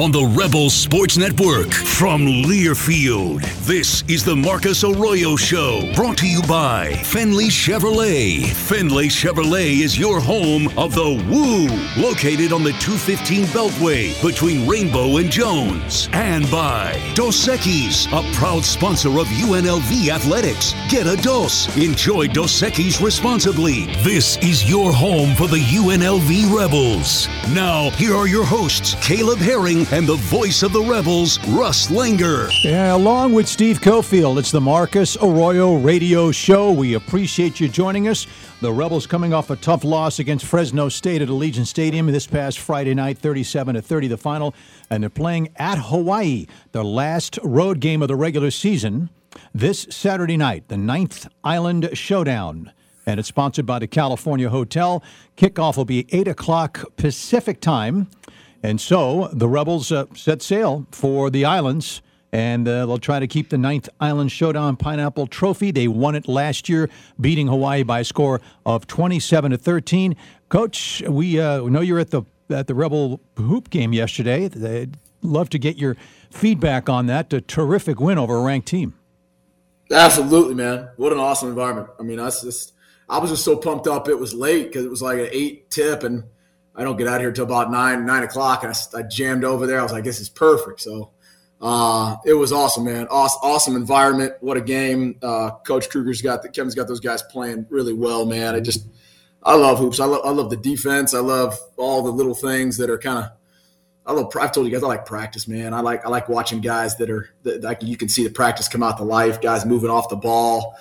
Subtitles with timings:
[0.00, 3.42] on the Rebel Sports Network from Learfield.
[3.66, 8.46] This is the Marcus Arroyo Show, brought to you by Findlay Chevrolet.
[8.46, 11.66] Findlay Chevrolet is your home of the Woo,
[12.02, 16.08] located on the 215 Beltway between Rainbow and Jones.
[16.14, 20.72] And by Dos Equis, a proud sponsor of UNLV Athletics.
[20.88, 21.76] Get a dose.
[21.76, 23.84] Enjoy Dos Equis responsibly.
[24.02, 27.28] This is your home for the UNLV Rebels.
[27.52, 32.48] Now, here are your hosts, Caleb Herring and the voice of the Rebels, Russ Langer.
[32.62, 36.70] Yeah, along with Steve Cofield, it's the Marcus Arroyo Radio Show.
[36.70, 38.28] We appreciate you joining us.
[38.60, 42.60] The Rebels coming off a tough loss against Fresno State at Allegiant Stadium this past
[42.60, 44.54] Friday night, 37 to 30, the final,
[44.90, 49.10] and they're playing at Hawaii, their last road game of the regular season.
[49.52, 52.72] This Saturday night, the Ninth Island Showdown
[53.06, 55.02] and it's sponsored by the California Hotel.
[55.36, 58.08] Kickoff will be 8 o'clock Pacific time.
[58.62, 63.26] And so the Rebels uh, set sail for the islands, and uh, they'll try to
[63.26, 65.70] keep the Ninth Island Showdown Pineapple Trophy.
[65.70, 70.14] They won it last year, beating Hawaii by a score of 27 to 13.
[70.48, 74.48] Coach, we uh, know you're at the at the Rebel hoop game yesterday.
[74.48, 75.96] They'd love to get your
[76.30, 77.32] feedback on that.
[77.32, 78.94] A terrific win over a ranked team.
[79.90, 80.88] Absolutely, man.
[80.96, 81.88] What an awesome environment.
[81.98, 82.72] I mean, that's just
[83.08, 84.08] I was just so pumped up.
[84.08, 86.24] It was late because it was like an eight tip, and
[86.80, 88.64] I don't get out here till about nine nine o'clock.
[88.64, 89.78] And I, I jammed over there.
[89.78, 90.80] I was like, this is perfect.
[90.80, 91.10] So
[91.60, 93.06] uh, it was awesome, man.
[93.10, 94.32] Awesome, awesome environment.
[94.40, 95.18] What a game.
[95.22, 98.54] Uh, Coach Kruger's got the, Kevin's got those guys playing really well, man.
[98.54, 98.86] I just
[99.42, 100.00] I love hoops.
[100.00, 101.12] I love I love the defense.
[101.12, 103.30] I love all the little things that are kind of.
[104.06, 104.32] I love.
[104.40, 105.74] I've told you guys I like practice, man.
[105.74, 108.68] I like I like watching guys that are that like you can see the practice
[108.68, 109.42] come out to life.
[109.42, 110.76] Guys moving off the ball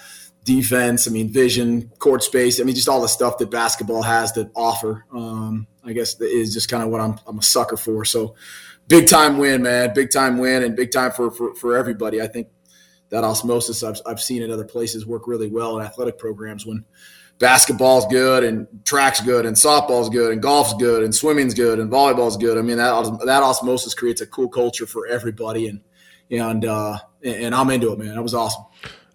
[0.50, 1.08] defense.
[1.08, 2.60] I mean, vision, court space.
[2.60, 5.06] I mean, just all the stuff that basketball has to offer.
[5.14, 8.04] Um, I guess is just kind of what I'm, I'm a sucker for.
[8.04, 8.36] So,
[8.88, 9.94] big time win, man.
[9.94, 12.20] Big time win, and big time for for, for everybody.
[12.20, 12.48] I think
[13.10, 16.84] that osmosis I've, I've seen in other places work really well in athletic programs when
[17.40, 21.92] basketball's good and track's good and softball's good and golf's good and swimming's good and
[21.92, 22.58] volleyball's good.
[22.58, 25.82] I mean that that osmosis creates a cool culture for everybody and
[26.32, 28.16] and uh, and I'm into it, man.
[28.16, 28.66] That was awesome.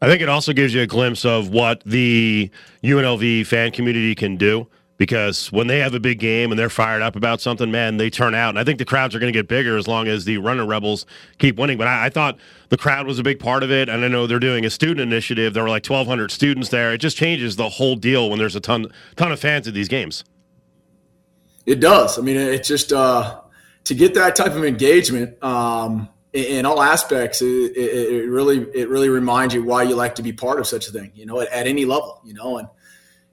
[0.04, 2.50] I think it also gives you a glimpse of what the
[2.82, 7.00] UNLV fan community can do because when they have a big game and they're fired
[7.00, 8.50] up about something, man, they turn out.
[8.50, 10.66] And I think the crowds are going to get bigger as long as the Runnin'
[10.66, 11.06] Rebels
[11.38, 11.78] keep winning.
[11.78, 12.36] But I, I, thought
[12.68, 13.88] the crowd was a big part of it.
[13.88, 15.54] And I know they're doing a student initiative.
[15.54, 16.92] There were like 1,200 students there.
[16.92, 19.88] It just changes the whole deal when there's a ton, ton of fans at these
[19.88, 20.22] games.
[21.64, 22.18] It does.
[22.18, 23.40] I mean, it's just uh,
[23.84, 25.42] to get that type of engagement.
[25.42, 30.22] Um, in all aspects, it, it, really it really reminds you why you like to
[30.22, 31.12] be part of such a thing.
[31.14, 32.20] You know, at, at any level.
[32.24, 32.68] You know, and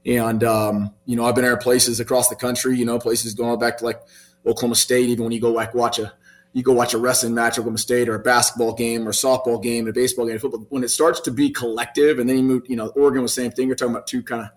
[0.05, 2.77] and um, you know, I've been at places across the country.
[2.77, 3.99] You know, places going back to like
[4.45, 5.09] Oklahoma State.
[5.09, 6.13] Even when you go like watch a
[6.53, 9.61] you go watch a wrestling match, Oklahoma State, or a basketball game, or a softball
[9.61, 10.65] game, or a baseball game, football.
[10.69, 13.41] When it starts to be collective, and then you move, you know, Oregon was the
[13.41, 13.67] same thing.
[13.67, 14.49] You're talking about two kind of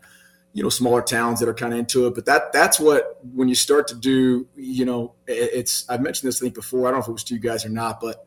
[0.54, 3.48] you know smaller towns that are kind of into it but that that's what when
[3.48, 7.02] you start to do you know it's i've mentioned this thing before i don't know
[7.02, 8.24] if it was to you guys or not but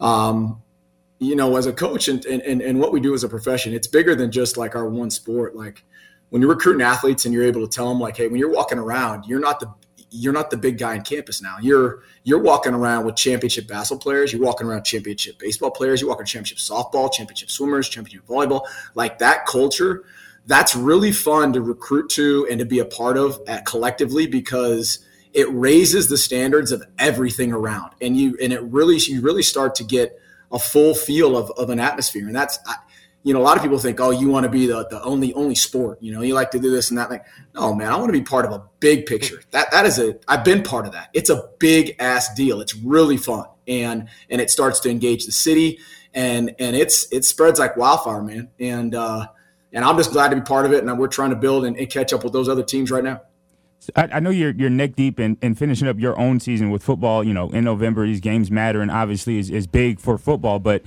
[0.00, 0.62] um,
[1.18, 3.86] you know, as a coach and, and, and what we do as a profession, it's
[3.86, 5.56] bigger than just like our one sport.
[5.56, 5.84] Like
[6.28, 8.78] when you're recruiting athletes and you're able to tell them like, Hey, when you're walking
[8.78, 9.72] around, you're not the,
[10.10, 11.56] you're not the big guy on campus now.
[11.60, 14.32] You're, you're walking around with championship basketball players.
[14.32, 16.00] You're walking around championship baseball players.
[16.00, 20.04] You're walking championship softball, championship swimmers, championship volleyball, like that culture.
[20.46, 25.04] That's really fun to recruit to and to be a part of at collectively because
[25.32, 27.92] it raises the standards of everything around.
[28.00, 30.18] And you and it really you really start to get
[30.52, 32.26] a full feel of, of an atmosphere.
[32.26, 32.58] And that's
[33.26, 35.34] you know a lot of people think oh you want to be the, the only
[35.34, 37.26] only sport you know you like to do this and that like
[37.56, 39.42] no man i want to be part of a big picture.
[39.50, 41.10] That that is a i've been part of that.
[41.12, 42.60] It's a big ass deal.
[42.60, 43.46] It's really fun.
[43.66, 45.80] And and it starts to engage the city
[46.14, 48.48] and and it's it spreads like wildfire man.
[48.60, 49.26] And uh
[49.76, 51.76] and i'm just glad to be part of it and we're trying to build and,
[51.76, 53.20] and catch up with those other teams right now
[53.94, 56.82] I, I know you're you're neck deep in, in finishing up your own season with
[56.82, 57.22] football.
[57.22, 60.58] You know, in November, these games matter, and obviously is, is big for football.
[60.58, 60.82] But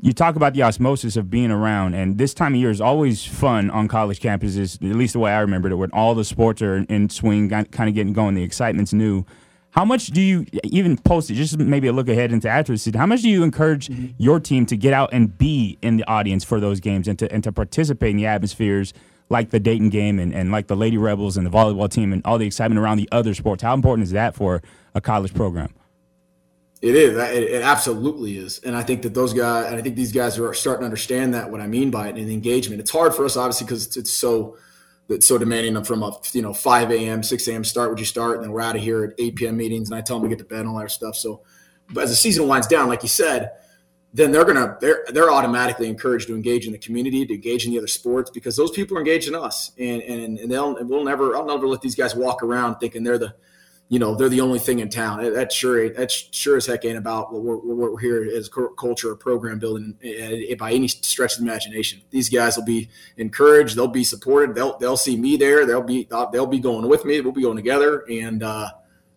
[0.00, 3.24] you talk about the osmosis of being around, and this time of year is always
[3.24, 4.74] fun on college campuses.
[4.88, 7.88] At least the way I remember it, when all the sports are in swing, kind
[7.88, 9.24] of getting going, the excitement's new.
[9.70, 11.34] How much do you even post it?
[11.34, 12.98] Just maybe a look ahead into after the season.
[12.98, 14.08] How much do you encourage mm-hmm.
[14.18, 17.30] your team to get out and be in the audience for those games and to
[17.32, 18.92] and to participate in the atmospheres
[19.30, 22.22] like the Dayton game and, and like the Lady Rebels and the volleyball team and
[22.24, 23.62] all the excitement around the other sports.
[23.62, 24.62] How important is that for
[24.94, 25.74] a college program?
[26.80, 27.16] It is.
[27.16, 28.60] It, absolutely is.
[28.60, 31.34] And I think that those guys, and I think these guys are starting to understand
[31.34, 32.80] that what I mean by it and engagement.
[32.80, 34.56] It's hard for us, obviously, because it's, it's, so
[35.08, 37.64] it's so demanding them from a you know 5 a.m., 6 a.m.
[37.64, 37.90] start.
[37.90, 38.36] Would you start?
[38.36, 39.56] And then we're out of here at 8 p.m.
[39.56, 41.16] meetings, and I tell them to get to bed and all that stuff.
[41.16, 41.42] So
[41.90, 43.52] But as the season winds down, like you said,
[44.12, 47.72] then they're gonna they're they're automatically encouraged to engage in the community, to engage in
[47.72, 51.04] the other sports because those people are engaged in us, and and, and they'll we'll
[51.04, 53.34] never I'll never let these guys walk around thinking they're the
[53.88, 55.22] you know they're the only thing in town.
[55.32, 59.10] That sure that sure as heck ain't about what we're, what we're here as culture
[59.10, 62.02] or program building eh, by any stretch of the imagination.
[62.10, 63.76] These guys will be encouraged.
[63.76, 64.54] They'll be supported.
[64.54, 65.64] They'll they'll see me there.
[65.64, 67.20] They'll be they'll be going with me.
[67.22, 68.70] We'll be going together, and uh,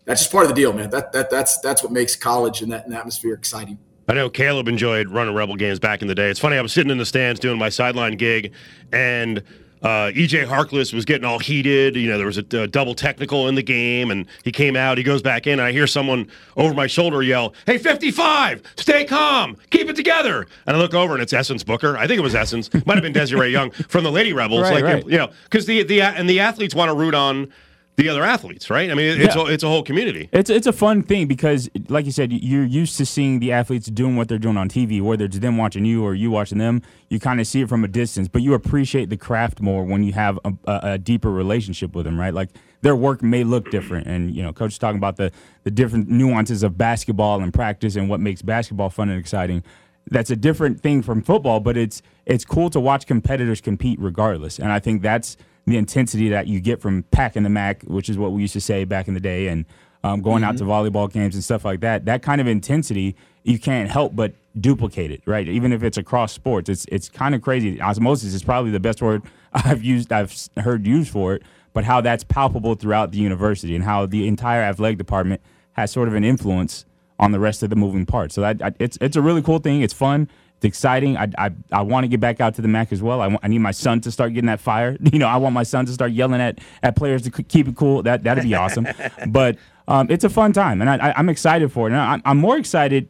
[0.06, 0.90] that's just part of the deal, man.
[0.90, 3.78] That that that's that's what makes college and that, and atmosphere exciting.
[4.08, 6.30] I know Caleb enjoyed running Rebel games back in the day.
[6.30, 8.54] It's funny, I was sitting in the stands doing my sideline gig,
[8.92, 9.44] and
[9.82, 11.96] uh, EJ Harkless was getting all heated.
[11.96, 14.98] You know, there was a, a, double technical in the game, and he came out.
[14.98, 19.06] He goes back in, and I hear someone over my shoulder yell, "Hey, 55, stay
[19.06, 21.98] calm, keep it together." And I look over, and it's Essence Booker.
[21.98, 22.70] I think it was Essence.
[22.86, 24.62] Might have been Desiree Young from the Lady Rebels.
[24.70, 25.06] right, like, right.
[25.06, 27.52] you know, because the the and the athletes want to root on
[27.98, 28.90] the other athletes, right?
[28.90, 29.42] I mean, it's Yeah.
[29.44, 30.30] a, it's a whole community.
[30.32, 33.88] It's it's a fun thing because, like you said, you're used to seeing the athletes
[33.88, 36.82] doing what they're doing on TV, whether it's them watching you or you watching them.
[37.10, 40.04] You kind of see it from a distance, but you appreciate the craft more when
[40.04, 42.34] you have a, a, a deeper relationship with them, right?
[42.34, 42.50] Like
[42.82, 45.32] their work may look different, and you know, coach is talking about the
[45.64, 49.64] the different nuances of basketball and practice and what makes basketball fun and exciting.
[50.10, 54.58] That's a different thing from football, but it's it's cool to watch competitors compete regardless,
[54.60, 58.18] and I think that's the intensity that you get from packing the Mack, which is
[58.18, 59.66] what we used to say back in the day, and
[60.04, 62.06] um, going out to volleyball games and stuff like that.
[62.06, 65.48] That kind of intensity you can't help but duplicate it, right?
[65.48, 67.82] Even if it's across sports, it's it's kind of crazy.
[67.82, 69.24] Osmosis is probably the best word
[69.54, 71.44] I've used, I've heard used for it.
[71.74, 75.42] But how that's palpable throughout the university and how the entire athletic department
[75.74, 76.86] has sort of an influence
[77.18, 78.36] on the rest of the moving parts.
[78.36, 79.82] So that it's it's a really cool thing.
[79.82, 80.30] It's fun.
[80.62, 81.18] It's exciting.
[81.18, 83.20] I, I, I want to get back out to the Mack as well.
[83.20, 84.96] I, want, I need my son to start getting that fire.
[85.12, 87.76] You know, I want my son to start yelling at, at players to keep it
[87.76, 88.04] cool.
[88.04, 88.88] That that'd be awesome.
[89.28, 91.94] but um, it's a fun time, and I, I, I'm excited for it.
[91.94, 93.10] And I, I'm more excited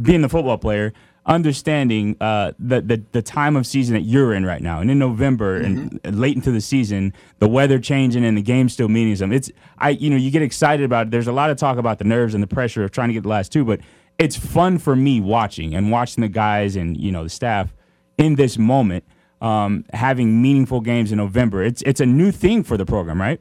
[0.00, 0.92] being the football player,
[1.26, 4.98] understanding uh, the, the the time of season that you're in right now, and in
[4.98, 9.36] November and late into the season, the weather changing and the game still meaning something.
[9.36, 11.10] It's I you know you get excited about it.
[11.10, 13.22] There's a lot of talk about the nerves and the pressure of trying to get
[13.22, 13.80] the last two, but
[14.18, 17.74] it's fun for me watching and watching the guys and you know the staff
[18.18, 19.04] in this moment
[19.42, 21.62] um, having meaningful games in November.
[21.62, 23.40] It's it's a new thing for the program, right?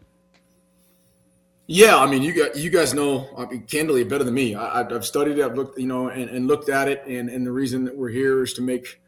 [1.67, 4.53] Yeah, I mean, you got you guys know, I mean, candidly better than me.
[4.53, 7.27] I, I've- I've studied it, I've looked, you know, and, and looked at it, and,
[7.29, 9.01] and the reason that we're here is to make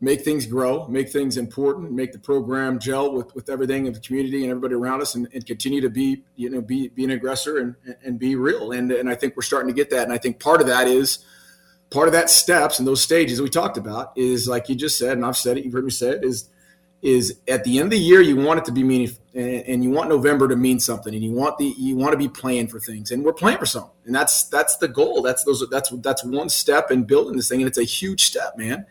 [0.00, 4.00] make things grow, make things important, make the program gel with with everything in the
[4.00, 7.10] community and everybody around us, and, and continue to be, you know, be be an
[7.10, 7.74] aggressor and
[8.04, 8.72] and be real.
[8.72, 10.04] And and I think we're starting to get that.
[10.04, 11.24] And I think part of that is
[11.90, 15.12] part of that steps and those stages we talked about is like you just said,
[15.12, 16.48] and I've said it, you've heard me say it, is
[17.02, 19.84] is at the end of the year you want it to be meaningful and, and
[19.84, 22.68] you want November to mean something and you want the you want to be playing
[22.68, 23.10] for things.
[23.10, 23.90] And we're playing for something.
[24.06, 25.22] And that's that's the goal.
[25.22, 27.60] That's those that's that's one step in building this thing.
[27.60, 28.86] And it's a huge step man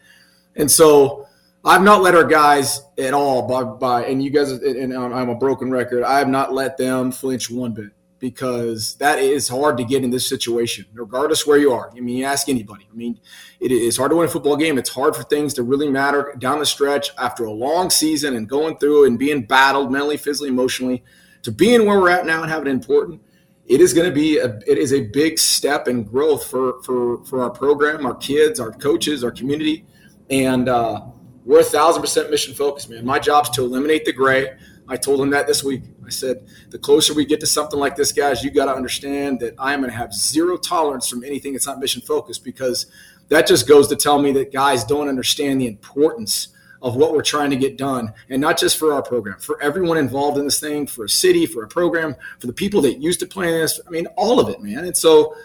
[0.60, 1.26] and so
[1.66, 5.36] I've not let our guys at all by, by and you guys and I'm a
[5.36, 9.84] broken record I have not let them flinch one bit because that is hard to
[9.84, 13.20] get in this situation regardless where you are I mean you ask anybody I mean
[13.60, 14.78] it is hard to win a football game.
[14.78, 18.48] It's hard for things to really matter down the stretch after a long season and
[18.48, 21.04] going through and being battled mentally, physically, emotionally.
[21.44, 23.22] To being where we're at now and having it important,
[23.66, 27.24] it is going to be a it is a big step in growth for for
[27.26, 29.86] for our program, our kids, our coaches, our community,
[30.30, 31.02] and uh,
[31.46, 33.06] we're a thousand percent mission focused, man.
[33.06, 34.58] My job's to eliminate the gray.
[34.88, 35.84] I told him that this week.
[36.06, 39.40] I said, the closer we get to something like this, guys, you got to understand
[39.42, 42.88] that I am going to have zero tolerance from anything that's not mission focused because
[43.28, 46.50] that just goes to tell me that guys don't understand the importance
[46.82, 49.98] of what we're trying to get done and not just for our program for everyone
[49.98, 53.20] involved in this thing for a city for a program for the people that used
[53.20, 55.36] to play this i mean all of it man and so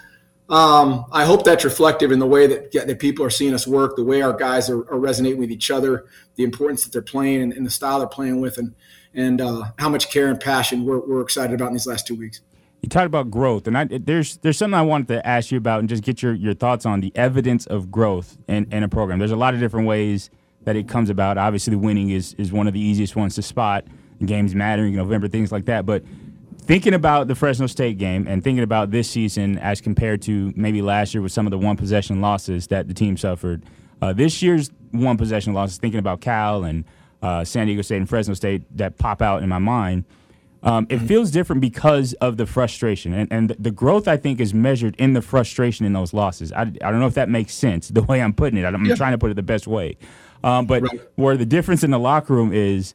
[0.49, 3.97] um, i hope that's reflective in the way that, that people are seeing us work
[3.97, 7.43] the way our guys are, are resonating with each other the importance that they're playing
[7.43, 8.75] and, and the style they're playing with and
[9.17, 12.15] and uh, how much care and passion we're, we're excited about in these last two
[12.15, 12.41] weeks
[12.83, 15.81] You talked about growth, and I, there's there's something I wanted to ask you about
[15.81, 19.19] and just get your, your thoughts on the evidence of growth in, in a program.
[19.19, 20.29] There's a lot of different ways
[20.65, 21.39] that it comes about.
[21.39, 23.85] Obviously, winning is is one of the easiest ones to spot.
[24.25, 25.87] Games mattering, November, things like that.
[25.87, 26.05] But
[26.67, 30.83] thinking about the Fresno State game and thinking about this season as compared to maybe
[30.83, 33.65] last year with some of the one possession losses that the team suffered,
[34.01, 36.85] uh, this year's one possession losses, thinking about Cal and
[37.23, 40.05] uh, San Diego State and Fresno State that pop out in my mind.
[40.63, 43.13] Um, it feels different because of the frustration.
[43.13, 46.53] And, and the growth, I think, is measured in the frustration in those losses.
[46.53, 48.65] I, I don't know if that makes sense the way I'm putting it.
[48.65, 48.95] I'm Yeah.
[48.95, 49.97] trying to put it the best way.
[50.43, 51.01] Um, but Right.
[51.17, 52.95] where the difference in the locker room is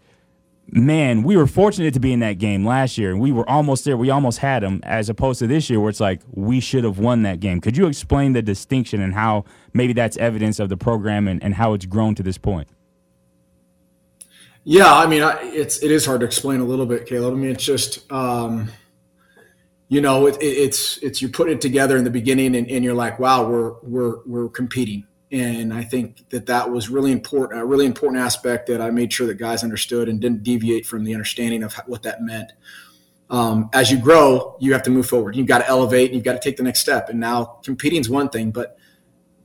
[0.71, 3.85] man, we were fortunate to be in that game last year, and we were almost
[3.85, 3.97] there.
[3.97, 6.99] We almost had them, as opposed to this year, where it's like we should have
[6.99, 7.61] won that game.
[7.61, 11.55] Could you explain the distinction and how maybe that's evidence of the program and, and
[11.55, 12.67] how it's grown to this point?
[14.63, 17.33] Yeah, I mean, it's it is hard to explain a little bit, Caleb.
[17.33, 18.71] I mean, it's just um,
[19.87, 22.93] you know, it, it's it's you put it together in the beginning, and, and you're
[22.93, 27.65] like, wow, we're we're we're competing and I think that that was really important, a
[27.65, 31.13] really important aspect that I made sure that guys understood and didn't deviate from the
[31.13, 32.51] understanding of what that meant.
[33.29, 35.35] Um, as you grow, you have to move forward.
[35.35, 36.07] You've got to elevate.
[36.07, 37.09] And You've got to take the next step.
[37.09, 38.77] And now competing is one thing, but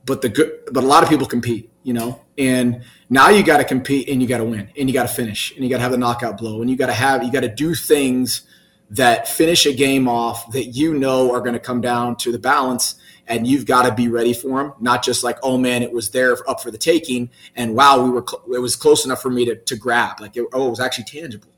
[0.05, 2.21] but the good, but a lot of people compete, you know.
[2.37, 5.13] And now you got to compete and you got to win and you got to
[5.13, 7.31] finish and you got to have the knockout blow and you got to have you
[7.31, 8.43] got to do things
[8.91, 12.37] that finish a game off that you know are going to come down to the
[12.37, 12.95] balance
[13.27, 14.73] and you've got to be ready for them.
[14.79, 18.09] Not just like, oh man, it was there up for the taking, and wow, we
[18.09, 20.19] were cl- it was close enough for me to, to grab.
[20.19, 21.49] Like, it, oh, it was actually tangible.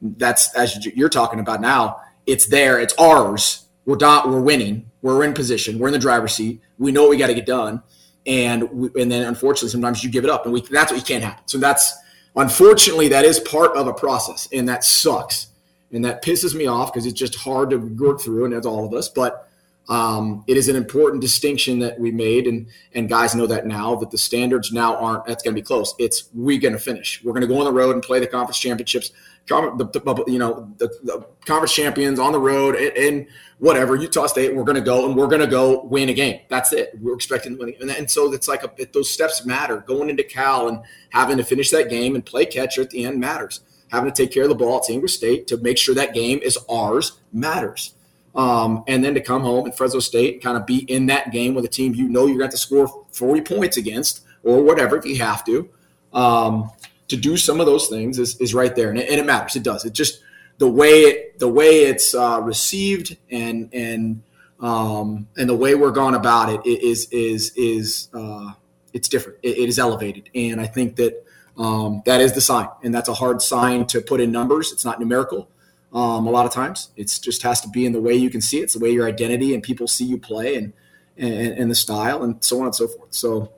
[0.00, 2.00] That's as you're talking about now.
[2.26, 2.80] It's there.
[2.80, 3.66] It's ours.
[3.84, 4.28] We're not.
[4.28, 4.90] We're winning.
[5.02, 5.78] We're in position.
[5.78, 6.60] We're in the driver's seat.
[6.78, 7.82] We know what we got to get done,
[8.26, 11.04] and we, and then unfortunately, sometimes you give it up, and we that's what you
[11.04, 11.46] can't happen.
[11.46, 11.94] So that's
[12.34, 15.48] unfortunately that is part of a process, and that sucks,
[15.92, 18.86] and that pisses me off because it's just hard to work through, and that's all
[18.86, 19.50] of us, but
[19.88, 23.94] um, it is an important distinction that we made, and and guys know that now
[23.96, 25.94] that the standards now aren't that's going to be close.
[25.98, 27.22] It's we going to finish.
[27.22, 29.12] We're going to go on the road and play the conference championships.
[29.46, 33.26] The, the, you know the, the, conference champions on the road and,
[33.58, 34.56] whatever Utah State.
[34.56, 36.40] We're going to go and we're going to go win a game.
[36.48, 36.92] That's it.
[37.00, 39.78] We're expecting winning, and, and so it's like a, it, those steps matter.
[39.86, 43.20] Going into Cal and having to finish that game and play catcher at the end
[43.20, 43.60] matters.
[43.88, 46.40] Having to take care of the ball at English State to make sure that game
[46.42, 47.94] is ours matters.
[48.34, 51.54] Um, and then to come home at Fresno State, kind of be in that game
[51.54, 55.06] with a team you know you're going to score 40 points against or whatever if
[55.06, 55.68] you have to.
[56.12, 56.70] Um,
[57.08, 59.56] to do some of those things is, is right there, and it, and it matters.
[59.56, 59.84] It does.
[59.84, 60.20] It just
[60.58, 64.22] the way it the way it's uh, received and and
[64.60, 68.52] um, and the way we're going about it is is is uh,
[68.92, 69.38] it's different.
[69.42, 71.24] It, it is elevated, and I think that
[71.58, 74.72] um, that is the sign, and that's a hard sign to put in numbers.
[74.72, 75.48] It's not numerical,
[75.94, 76.90] um, a lot of times.
[76.96, 78.64] It just has to be in the way you can see it.
[78.64, 80.72] It's the way your identity and people see you play and,
[81.16, 83.14] and, and the style and so on and so forth.
[83.14, 83.52] So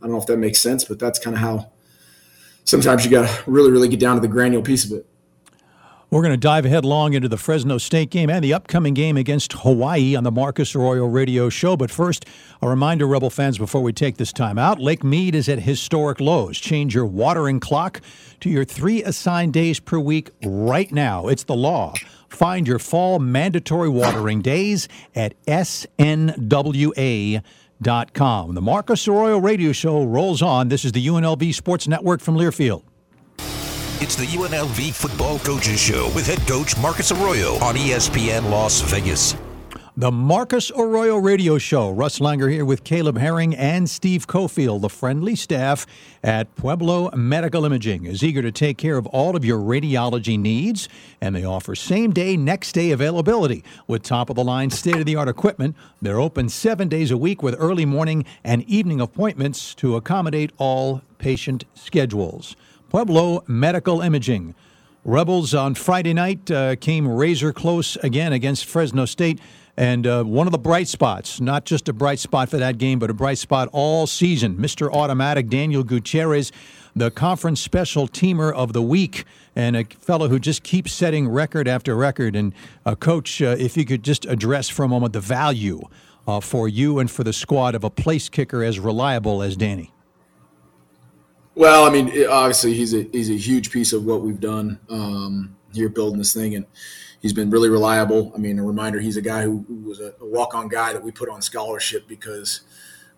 [0.00, 1.72] I don't know if that makes sense, but that's kind of how
[2.64, 5.06] sometimes you got to really, really get down to the granular piece of it.
[6.10, 9.52] We're going to dive headlong into the Fresno State game and the upcoming game against
[9.52, 11.76] Hawaii on the Marcus Arroyo radio show.
[11.76, 12.24] But first,
[12.62, 16.18] a reminder, Rebel fans, before we take this time out Lake Mead is at historic
[16.18, 16.56] lows.
[16.58, 18.00] Change your watering clock
[18.40, 21.28] to your three assigned days per week right now.
[21.28, 21.92] It's the law.
[22.30, 26.44] Find your fall mandatory watering days at snwa.com.
[28.54, 30.68] The Marcus Arroyo radio show rolls on.
[30.68, 32.82] This is the UNLV Sports Network from Learfield.
[34.00, 39.34] It's the UNLV Football Coaches Show with head coach Marcus Arroyo on ESPN Las Vegas.
[39.96, 41.90] The Marcus Arroyo Radio Show.
[41.90, 44.82] Russ Langer here with Caleb Herring and Steve Cofield.
[44.82, 45.84] The friendly staff
[46.22, 50.88] at Pueblo Medical Imaging is eager to take care of all of your radiology needs,
[51.20, 55.06] and they offer same day, next day availability with top of the line, state of
[55.06, 55.74] the art equipment.
[56.00, 61.02] They're open seven days a week with early morning and evening appointments to accommodate all
[61.18, 62.54] patient schedules.
[62.88, 64.54] Pueblo Medical Imaging.
[65.04, 69.40] Rebels on Friday night uh, came razor close again against Fresno State.
[69.76, 72.98] And uh, one of the bright spots, not just a bright spot for that game,
[72.98, 74.90] but a bright spot all season, Mr.
[74.90, 76.50] Automatic Daniel Gutierrez,
[76.96, 81.68] the conference special teamer of the week, and a fellow who just keeps setting record
[81.68, 82.34] after record.
[82.34, 82.54] And
[82.86, 85.82] uh, Coach, uh, if you could just address for a moment the value
[86.26, 89.92] uh, for you and for the squad of a place kicker as reliable as Danny.
[91.58, 95.56] Well, I mean, obviously he's a he's a huge piece of what we've done um,
[95.74, 96.64] here building this thing, and
[97.20, 98.30] he's been really reliable.
[98.32, 100.92] I mean, a reminder, he's a guy who, who was a, a walk on guy
[100.92, 102.60] that we put on scholarship because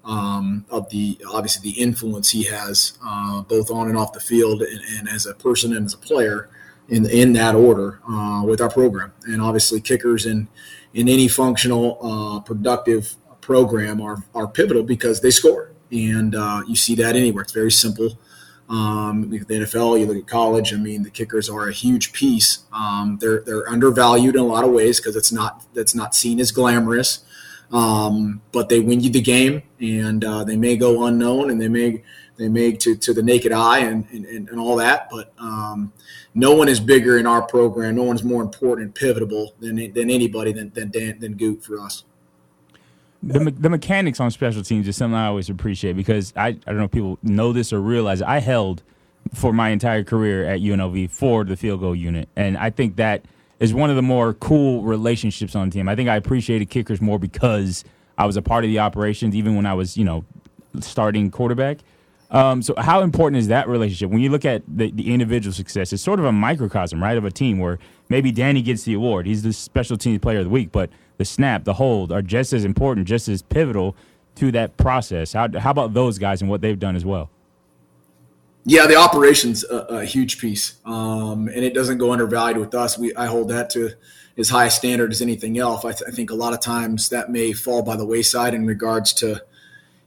[0.06, 4.62] um, of the obviously the influence he has uh, both on and off the field,
[4.62, 6.49] and, and, as a person and as a player
[6.88, 10.49] in in that order uh, with our program, and obviously kickers in
[10.94, 16.75] in any functional uh, productive program are are pivotal because they score, and uh, you
[16.75, 17.42] see that anywhere.
[17.42, 18.18] It's very simple.
[18.71, 20.73] Um, the NFL, you look at college.
[20.73, 22.61] I mean, the kickers are a huge piece.
[22.73, 26.39] Um, they're they're undervalued in a lot of ways because it's not that's not seen
[26.39, 27.25] as glamorous.
[27.73, 31.69] Um, but they win you the game, and uh, they may go unknown, and they
[31.69, 32.03] may
[32.37, 35.11] they may to, to the naked eye and, and, and all that.
[35.11, 35.93] But um,
[36.35, 37.97] no one is bigger in our program.
[37.97, 41.65] No one is more important and pivotal than than anybody than than Dan, than Goot
[41.65, 42.05] for us
[43.23, 46.79] the, the mechanics on special teams is something I always appreciate because I, I don't
[46.79, 48.27] know if people know this or realize it.
[48.27, 48.83] I held
[49.35, 53.25] for my entire career at UNLV for the field goal unit, and I think that
[53.59, 55.89] is one of the more cool relationships on the team.
[55.89, 57.85] I think I appreciated kickers more because
[58.17, 60.25] I was a part of the operations, even when I was, you know,
[60.81, 61.79] starting quarterback.
[62.31, 65.93] Um, so, how important is that relationship when you look at the, the individual success?
[65.93, 69.27] It's sort of a microcosm, right, of a team where maybe Danny gets the award.
[69.27, 72.55] He's the special teams player of the week, but the snap, the hold are just
[72.55, 73.95] as important, just as pivotal
[74.37, 75.35] to that process.
[75.35, 77.29] How, how about those guys and what they've done as well?
[78.65, 82.97] Yeah, the operations a, a huge piece, um, and it doesn't go undervalued with us.
[82.97, 83.91] We I hold that to
[84.39, 85.85] as high a standard as anything else.
[85.85, 88.67] I, th- I think a lot of times that may fall by the wayside in
[88.67, 89.43] regards to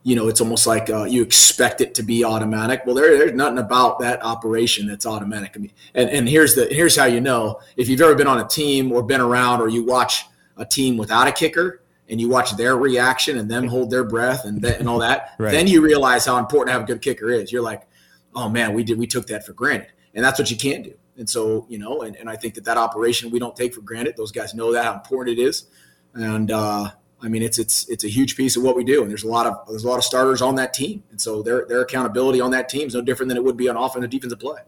[0.04, 2.82] you know, it's almost like uh, you expect it to be automatic.
[2.86, 5.54] Well, there, there's nothing about that operation that's automatic.
[5.56, 8.40] I mean, and, and here's the here's how you know if you've ever been on
[8.40, 10.26] a team or been around or you watch
[10.58, 14.46] a team without a kicker and you watch their reaction and them hold their breath
[14.46, 15.52] and and all that, right.
[15.52, 17.52] then you realize how important to have a good kicker is.
[17.52, 17.88] You're like,
[18.36, 20.94] oh man, we did we took that for granted, and that's what you can't do.
[21.18, 23.82] And so you know, and, and I think that that operation we don't take for
[23.82, 24.16] granted.
[24.18, 25.66] Those guys know that how important it is,
[26.14, 26.92] and uh,
[27.24, 29.28] I mean, it's it's it's a huge piece of what we do, and there's a
[29.28, 32.42] lot of there's a lot of starters on that team, and so their their accountability
[32.42, 34.60] on that team is no different than it would be on offensive defensive play.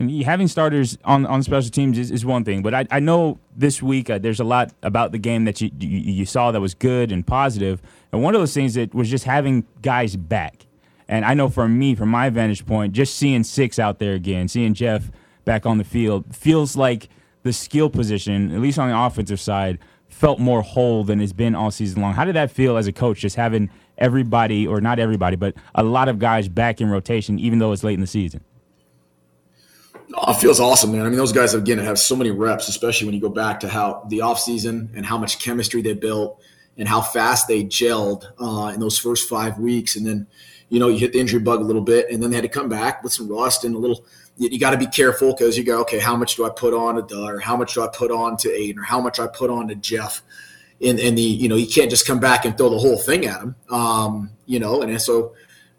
[0.00, 3.38] And having starters on on special teams is, is one thing, but I, I know
[3.56, 6.60] this week uh, there's a lot about the game that you, you you saw that
[6.60, 7.80] was good and positive,
[8.12, 10.66] and one of those things that was just having guys back.
[11.06, 14.48] And I know for me, from my vantage point, just seeing six out there again,
[14.48, 15.10] seeing Jeff
[15.44, 17.08] back on the field feels like
[17.42, 21.54] the skill position, at least on the offensive side, felt more whole than it's been
[21.54, 22.14] all season long.
[22.14, 25.82] How did that feel as a coach, just having everybody, or not everybody, but a
[25.82, 28.42] lot of guys back in rotation, even though it's late in the season?
[30.16, 31.04] Oh, it feels awesome, man.
[31.04, 33.68] I mean, those guys again have so many reps, especially when you go back to
[33.68, 36.40] how the offseason and how much chemistry they built
[36.78, 39.96] and how fast they gelled uh, in those first five weeks.
[39.96, 40.26] And then,
[40.68, 42.48] you know, you hit the injury bug a little bit, and then they had to
[42.48, 44.04] come back with some rust and a little
[44.36, 46.74] you, you got to be careful because you go, okay, how much do I put
[46.74, 49.18] on to Doug, or how much do I put on to Aidan, or how much
[49.18, 50.22] I put on to Jeff?
[50.80, 53.26] In, in the you know you can't just come back and throw the whole thing
[53.26, 55.34] at him, um, you know, and so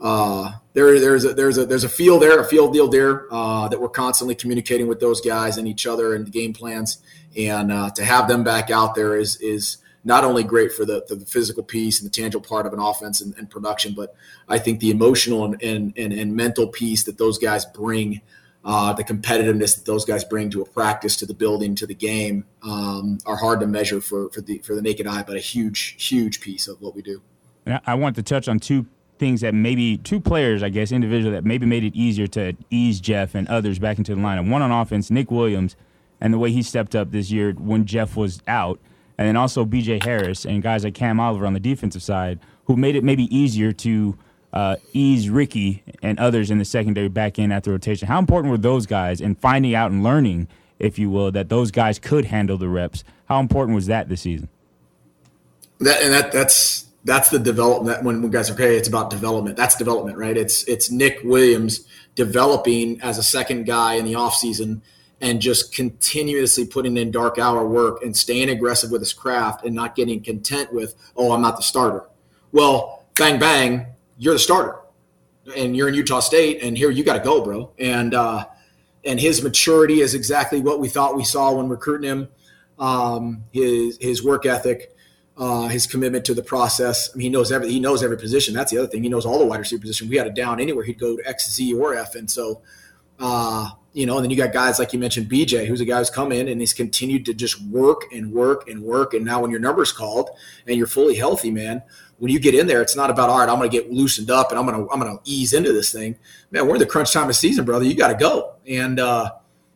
[0.06, 3.68] uh, there there's a there's a there's a feel there, a field deal there uh,
[3.68, 7.00] that we're constantly communicating with those guys and each other and game plans,
[7.36, 11.03] and uh, to have them back out there is is not only great for the,
[11.10, 14.16] the physical piece and the tangible part of an offense and, and production, but
[14.48, 18.22] I think the emotional and, and, and, and mental piece that those guys bring
[18.64, 21.96] uh, the competitiveness that those guys bring to a practice, to the building, to the
[21.96, 25.40] game, um, are hard to measure for for the for the naked eye, but a
[25.40, 27.24] huge, huge piece of what we do.
[27.88, 28.86] I want to touch on two
[29.18, 33.00] things that maybe two players, I guess, individual that maybe made it easier to ease
[33.00, 34.50] Jeff and others back into the lineup.
[34.50, 35.75] One on offense, Nick Williams,
[36.20, 38.80] and the way he stepped up this year when Jeff was out,
[39.18, 40.01] and then also B.J.
[40.04, 43.72] Harris and guys like Cam Oliver on the defensive side, who made it maybe easier
[43.72, 44.18] to
[44.54, 48.08] uh, ease Ricky and others in the secondary back in after rotation.
[48.08, 50.48] How important were those guys in finding out and learning,
[50.80, 53.04] if you will, that those guys could handle the reps?
[53.25, 54.50] How important was that this season?
[55.80, 59.55] That and that that's that's the development when, when guys are okay, it's about development.
[59.55, 60.35] That's development, right?
[60.35, 64.81] It's it's Nick Williams developing as a second guy in the offseason
[65.22, 69.74] and just continuously putting in dark hour work and staying aggressive with his craft and
[69.74, 72.03] not getting content with, oh, I'm not the starter.
[72.51, 73.85] Well, bang bang,
[74.18, 74.79] you're the starter
[75.55, 77.72] and you're in Utah State, and here you got to go, bro.
[77.77, 78.46] And uh,
[79.03, 82.27] and his maturity is exactly what we thought we saw when recruiting him.
[82.79, 84.95] Um, his his work ethic,
[85.38, 87.10] uh, his commitment to the process.
[87.14, 88.54] I mean, he knows every he knows every position.
[88.54, 89.04] That's the other thing.
[89.04, 90.10] He knows all the wide receiver position.
[90.10, 90.84] We had it down anywhere.
[90.84, 92.62] He'd go to X, Z, or F, and so.
[93.18, 96.00] Uh, you know, and then you got guys like you mentioned, BJ, who's a guy
[96.00, 99.14] who's come in and he's continued to just work and work and work.
[99.14, 100.32] And now when your number's called
[100.68, 101.82] and you're fully healthy, man,
[102.18, 103.48] when you get in there, it's not about all right.
[103.48, 105.72] I'm going to get loosened up and I'm going to I'm going to ease into
[105.72, 106.18] this thing.
[106.52, 107.86] Man, we're in the crunch time of season, brother.
[107.86, 108.56] You got to go.
[108.68, 109.32] And uh,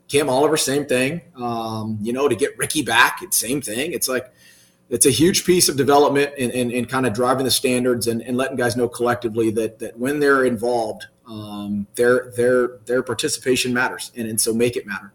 [0.10, 1.22] Cam Oliver, same thing.
[1.38, 3.94] Um, you know, to get Ricky back, it's same thing.
[3.94, 4.34] It's like
[4.90, 8.22] it's a huge piece of development and, and, and kind of driving the standards and,
[8.24, 13.74] and, letting guys know collectively that that when they're involved, um, their their their participation
[13.74, 15.14] matters, and, and so make it matter.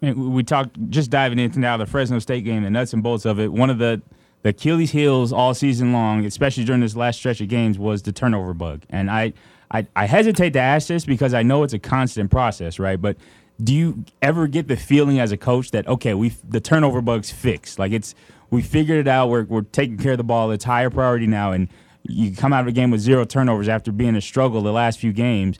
[0.00, 3.40] We talked just diving into now the Fresno State game, the nuts and bolts of
[3.40, 3.52] it.
[3.52, 4.02] One of the
[4.42, 8.12] the Achilles heels all season long, especially during this last stretch of games, was the
[8.12, 8.84] turnover bug.
[8.88, 9.32] And I,
[9.70, 13.00] I, I hesitate to ask this because I know it's a constant process, right?
[13.00, 13.16] But
[13.62, 17.30] do you ever get the feeling as a coach that okay, we the turnover bug's
[17.32, 17.78] fixed?
[17.78, 18.14] Like it's
[18.50, 19.28] we figured it out.
[19.28, 20.50] We're we're taking care of the ball.
[20.50, 21.68] It's higher priority now, and
[22.02, 24.98] you come out of a game with zero turnovers after being a struggle the last
[24.98, 25.58] few games.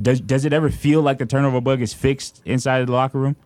[0.00, 3.18] Does does it ever feel like the turnover bug is fixed inside of the locker
[3.18, 3.36] room?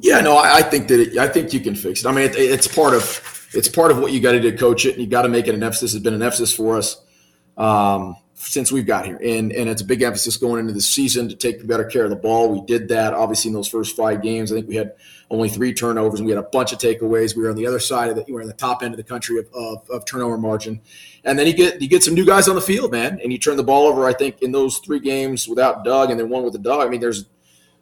[0.00, 2.08] Yeah, no, I, I think that it, I think you can fix it.
[2.08, 4.56] I mean, it, it's part of it's part of what you got to do, to
[4.56, 5.94] coach it, and you got to make it an emphasis.
[5.94, 7.00] It's been an emphasis for us.
[7.56, 9.18] Um, since we've got here.
[9.22, 12.10] And and it's a big emphasis going into the season to take better care of
[12.10, 12.50] the ball.
[12.50, 14.50] We did that obviously in those first five games.
[14.50, 14.92] I think we had
[15.30, 17.36] only three turnovers and we had a bunch of takeaways.
[17.36, 18.98] We were on the other side of the we were on the top end of
[18.98, 20.80] the country of, of, of, turnover margin.
[21.24, 23.38] And then you get you get some new guys on the field, man, and you
[23.38, 26.42] turn the ball over, I think, in those three games without Doug and then one
[26.42, 26.86] with the Doug.
[26.86, 27.26] I mean, there's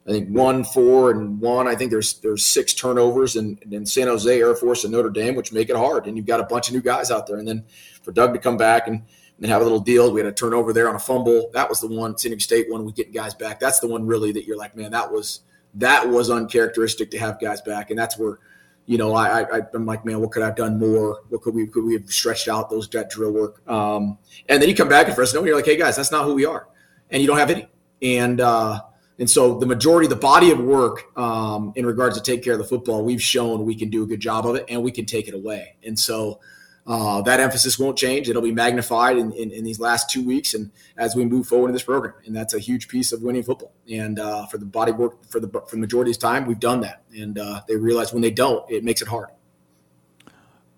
[0.06, 1.66] I think one, four, and one.
[1.66, 5.34] I think there's there's six turnovers in, in San Jose, Air Force, and Notre Dame,
[5.34, 6.06] which make it hard.
[6.06, 7.38] And you've got a bunch of new guys out there.
[7.38, 7.64] And then
[8.02, 9.02] for Doug to come back and–
[9.42, 10.12] and have a little deal.
[10.12, 11.50] We had a turnover there on a fumble.
[11.52, 13.58] That was the one, San Diego State one, we get guys back.
[13.58, 15.40] That's the one really that you're like, man, that was
[15.74, 18.38] that was uncharacteristic to have guys back, and that's where,
[18.86, 21.22] you know, I, I I'm like, man, what could I have done more?
[21.28, 23.68] What could we could we have stretched out those that drill work?
[23.68, 26.24] Um, and then you come back at Fresno, and you're like, hey guys, that's not
[26.24, 26.68] who we are,
[27.10, 27.66] and you don't have any,
[28.00, 28.80] and uh,
[29.18, 32.58] and so the majority, the body of work um, in regards to take care of
[32.58, 35.04] the football, we've shown we can do a good job of it, and we can
[35.04, 36.38] take it away, and so
[36.86, 38.28] uh, that emphasis won't change.
[38.28, 41.68] It'll be magnified in, in, in, these last two weeks and as we move forward
[41.68, 42.14] in this program.
[42.26, 43.72] And that's a huge piece of winning football.
[43.90, 46.58] And uh, for the body work for the for the majority of the time, we've
[46.58, 47.02] done that.
[47.16, 49.28] And uh, they realize when they don't, it makes it hard.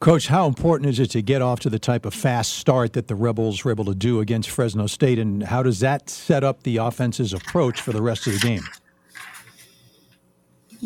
[0.00, 3.08] Coach, how important is it to get off to the type of fast start that
[3.08, 5.18] the Rebels were able to do against Fresno State?
[5.18, 8.62] And how does that set up the offense's approach for the rest of the game?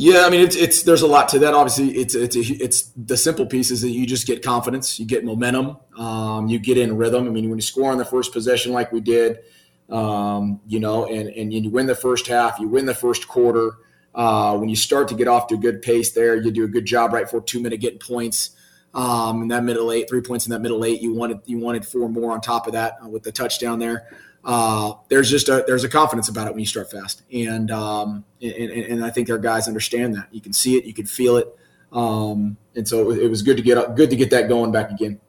[0.00, 1.54] Yeah, I mean it's it's there's a lot to that.
[1.54, 5.04] Obviously, it's it's a, it's the simple piece is that you just get confidence, you
[5.04, 7.26] get momentum, um, you get in rhythm.
[7.26, 9.40] I mean, when you score on the first possession like we did,
[9.90, 13.72] um, you know, and and you win the first half, you win the first quarter.
[14.14, 16.68] Uh, when you start to get off to a good pace there, you do a
[16.68, 18.50] good job right for two minute getting points.
[18.94, 21.84] Um, in that middle eight, three points in that middle eight, you wanted you wanted
[21.84, 24.06] four more on top of that uh, with the touchdown there
[24.44, 28.24] uh, there's just a there's a confidence about it when you start fast, and um,
[28.40, 30.28] and, and, I think our guys understand that.
[30.32, 31.54] You can see it, you can feel it,
[31.92, 35.20] um, and so it was good to get good to get that going back again.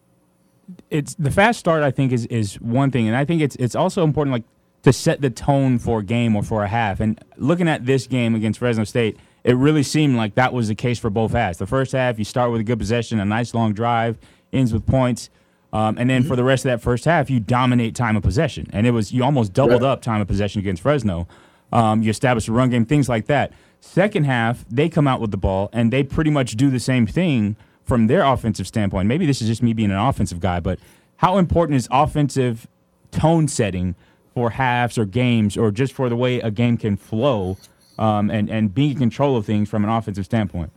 [0.89, 1.83] It's the fast start.
[1.83, 4.43] I think is is one thing, and I think it's it's also important like
[4.83, 6.99] to set the tone for a game or for a half.
[6.99, 10.75] And looking at this game against Fresno State, it really seemed like that was the
[10.75, 11.57] case for both halves.
[11.57, 14.17] The first half, you start with a good possession, a nice long drive,
[14.53, 15.29] ends with points.
[15.71, 16.29] Um, and then mm-hmm.
[16.29, 19.11] for the rest of that first half, you dominate time of possession, and it was
[19.11, 21.27] you almost doubled up time of possession against Fresno.
[21.71, 23.53] Um, you establish a run game, things like that.
[23.81, 27.05] Second half, they come out with the ball and they pretty much do the same
[27.05, 29.07] thing from their offensive standpoint.
[29.07, 30.79] Maybe this is just me being an offensive guy, but
[31.17, 32.67] how important is offensive
[33.11, 33.95] tone setting
[34.33, 37.57] for halves or games, or just for the way a game can flow,
[37.97, 40.71] um, and and being in control of things from an offensive standpoint?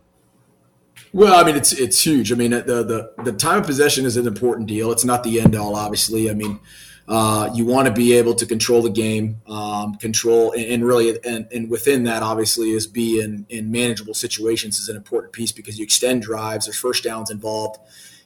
[1.13, 2.33] Well, I mean, it's it's huge.
[2.33, 4.91] I mean, the the the time of possession is an important deal.
[4.93, 6.31] It's not the end all, obviously.
[6.31, 6.59] I mean,
[7.07, 11.19] uh, you want to be able to control the game, um, control, and, and really,
[11.25, 15.53] and, and, within that, obviously, is be in in manageable situations is an important piece
[15.53, 16.65] because you extend drives.
[16.65, 17.79] There's first downs involved,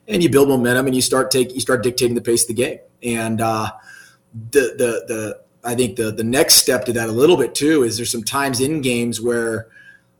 [0.06, 2.62] and you build momentum, and you start take you start dictating the pace of the
[2.62, 2.78] game.
[3.02, 3.72] And uh,
[4.52, 7.82] the the the I think the the next step to that a little bit too
[7.82, 9.66] is there's some times in games where.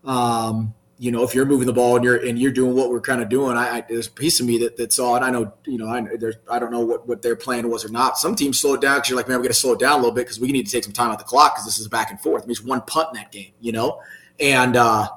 [0.05, 3.03] Um, you know, if you're moving the ball and you're and you're doing what we're
[3.03, 5.21] kind of doing, I, I there's a piece of me that, that saw it.
[5.21, 7.91] I know, you know, I there's I don't know what, what their plan was or
[7.91, 8.17] not.
[8.17, 9.93] Some teams slow it down because you're like, man, we got to slow it down
[9.93, 11.79] a little bit because we need to take some time out the clock because this
[11.79, 12.43] is back and forth.
[12.43, 14.01] I mean, it's one punt in that game, you know,
[14.41, 15.09] and uh,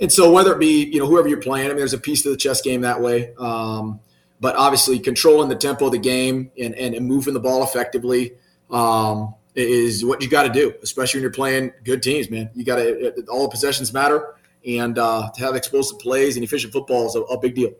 [0.00, 2.22] and so whether it be you know whoever you're playing, I mean, there's a piece
[2.22, 3.34] to the chess game that way.
[3.38, 4.00] Um,
[4.40, 8.32] but obviously, controlling the tempo of the game and and, and moving the ball effectively.
[8.70, 12.50] Um, is what you got to do, especially when you're playing good teams, man.
[12.56, 14.34] You got to all the possessions matter
[14.66, 17.72] and uh, to have explosive plays and efficient football is a, a big deal.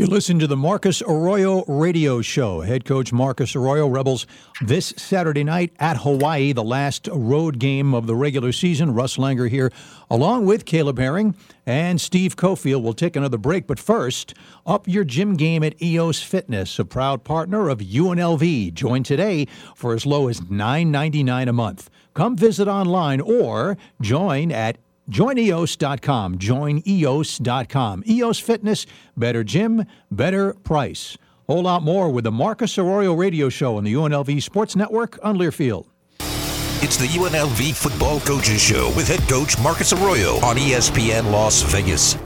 [0.00, 2.62] You listen to the Marcus Arroyo Radio Show.
[2.62, 4.26] Head coach Marcus Arroyo Rebels
[4.62, 8.94] this Saturday night at Hawaii, the last road game of the regular season.
[8.94, 9.70] Russ Langer here,
[10.08, 11.36] along with Caleb Herring
[11.66, 12.82] and Steve Cofield.
[12.82, 14.32] We'll take another break, but first,
[14.64, 18.72] up your gym game at EOS Fitness, a proud partner of UNLV.
[18.72, 21.90] Join today for as low as $9.99 a month.
[22.14, 26.38] Come visit online or join at JoinEOS.com.
[26.38, 28.04] JoinEOS.com.
[28.08, 28.86] EOS Fitness,
[29.16, 31.16] better gym, better price.
[31.46, 35.36] Whole lot more with the Marcus Arroyo Radio Show on the UNLV Sports Network on
[35.36, 35.86] Learfield.
[36.82, 42.16] It's the UNLV Football Coaches Show with head coach Marcus Arroyo on ESPN Las Vegas.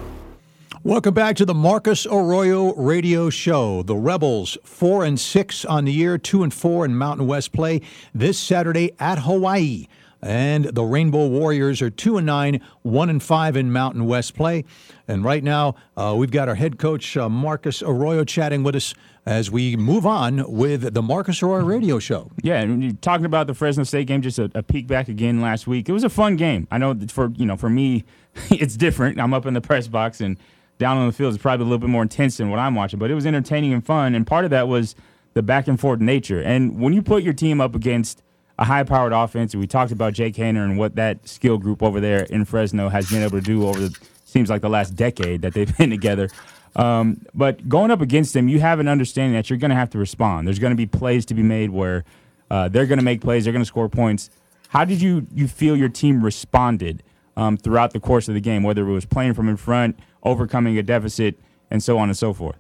[0.83, 3.83] Welcome back to the Marcus Arroyo Radio Show.
[3.83, 7.81] The Rebels four and six on the year, two and four in Mountain West play
[8.15, 9.87] this Saturday at Hawaii
[10.25, 14.65] and the Rainbow Warriors are two and nine, one and five in Mountain West play.
[15.07, 18.95] And right now, uh, we've got our head coach uh, Marcus Arroyo chatting with us
[19.27, 22.31] as we move on with the Marcus Arroyo Radio Show.
[22.43, 25.67] Yeah, and talking about the Fresno State game, just a, a peek back again last
[25.67, 25.91] week.
[25.91, 26.67] It was a fun game.
[26.71, 28.05] I know for you know for me,
[28.51, 29.21] it's different.
[29.21, 30.39] I'm up in the press box and
[30.79, 32.99] down on the field is probably a little bit more intense than what I'm watching,
[32.99, 34.15] but it was entertaining and fun.
[34.15, 34.97] And part of that was
[35.35, 36.41] the back and forth nature.
[36.41, 38.24] And when you put your team up against
[38.59, 42.01] a high powered offense, we talked about Jake Haener and what that skill group over
[42.01, 45.43] there in Fresno has been able to do over the seems like the last decade
[45.43, 46.29] that they've been together.
[46.77, 49.91] Um, but going up against them, you have an understanding that you're going to have
[49.91, 50.47] to respond.
[50.47, 52.05] There's going to be plays to be made where
[52.51, 54.31] uh, they're going to make plays, they're going to score points.
[54.69, 57.03] How did you you feel your team responded
[57.37, 60.77] um, throughout the course of the game, whether it was playing from in front, overcoming
[60.79, 61.39] a deficit,
[61.71, 62.57] and so on and so forth?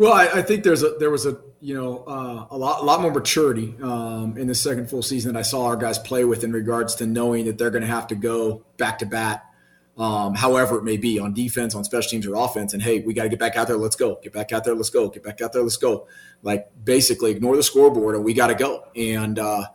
[0.00, 2.84] Well, I, I think there's a there was a you know uh, a lot a
[2.86, 6.24] lot more maturity um, in the second full season that I saw our guys play
[6.24, 9.44] with in regards to knowing that they're going to have to go back to bat
[9.98, 12.72] um, however it may be on defense, on special teams, or offense.
[12.72, 13.76] And hey, we got to get back out there.
[13.76, 14.18] Let's go.
[14.22, 14.74] Get back out there.
[14.74, 15.10] Let's go.
[15.10, 15.62] Get back out there.
[15.62, 16.08] Let's go.
[16.42, 18.86] Like basically ignore the scoreboard and we got to go.
[18.96, 19.66] And uh,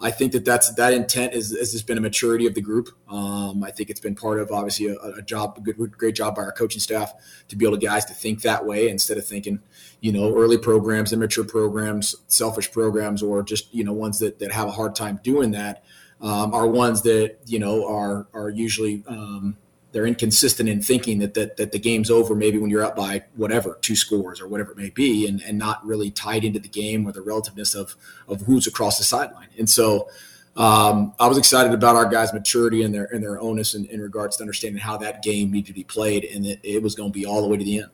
[0.00, 2.90] I think that that's that intent is has just been a maturity of the group.
[3.08, 6.36] Um, I think it's been part of obviously a, a job, a good, great job
[6.36, 7.12] by our coaching staff
[7.48, 9.60] to be able to guys to think that way instead of thinking,
[10.00, 14.52] you know, early programs, immature programs, selfish programs, or just you know ones that that
[14.52, 15.82] have a hard time doing that.
[16.20, 19.56] Um, are ones that you know are are usually um,
[19.98, 23.24] they're inconsistent in thinking that, that that the game's over maybe when you're up by
[23.34, 26.68] whatever two scores or whatever it may be and, and not really tied into the
[26.68, 27.96] game or the relativeness of
[28.28, 30.08] of who's across the sideline and so
[30.56, 34.00] um, I was excited about our guys' maturity and their and their onus in, in
[34.00, 37.12] regards to understanding how that game needed to be played and that it was going
[37.12, 37.90] to be all the way to the end.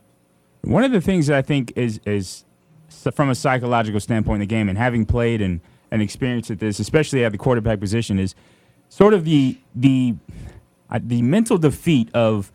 [0.61, 2.45] One of the things that I think is is
[3.15, 6.81] from a psychological standpoint in the game and having played and and experienced at this,
[6.81, 8.35] especially at the quarterback position, is
[8.89, 10.15] sort of the the
[11.01, 12.53] the mental defeat of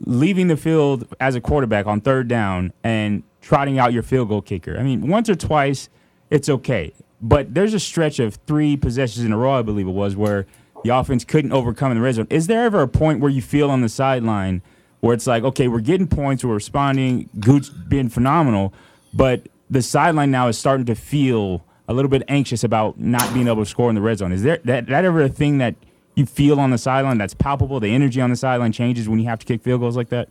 [0.00, 4.42] leaving the field as a quarterback on third down and trotting out your field goal
[4.42, 4.78] kicker.
[4.78, 5.88] I mean, once or twice,
[6.30, 6.92] it's okay.
[7.20, 10.46] But there's a stretch of three possessions in a row, I believe it was, where
[10.84, 12.28] the offense couldn't overcome in the red zone.
[12.30, 14.62] Is there ever a point where you feel on the sideline
[15.00, 18.72] where it's like, okay, we're getting points, we're responding, Gooch being phenomenal,
[19.14, 23.48] but the sideline now is starting to feel a little bit anxious about not being
[23.48, 24.32] able to score in the red zone.
[24.32, 25.74] Is there that, that ever a thing that
[26.18, 27.80] you feel on the sideline that's palpable?
[27.80, 30.28] The energy on the sideline changes when you have to kick field goals like that.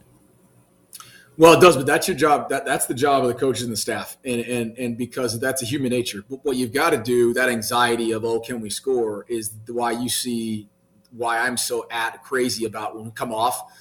[1.37, 2.49] Well, it does, but that's your job.
[2.49, 5.61] That that's the job of the coaches and the staff, and and and because that's
[5.61, 6.23] a human nature.
[6.27, 9.91] But what you've got to do, that anxiety of oh, can we score, is why
[9.91, 10.67] you see
[11.11, 13.71] why I'm so at crazy about when we come off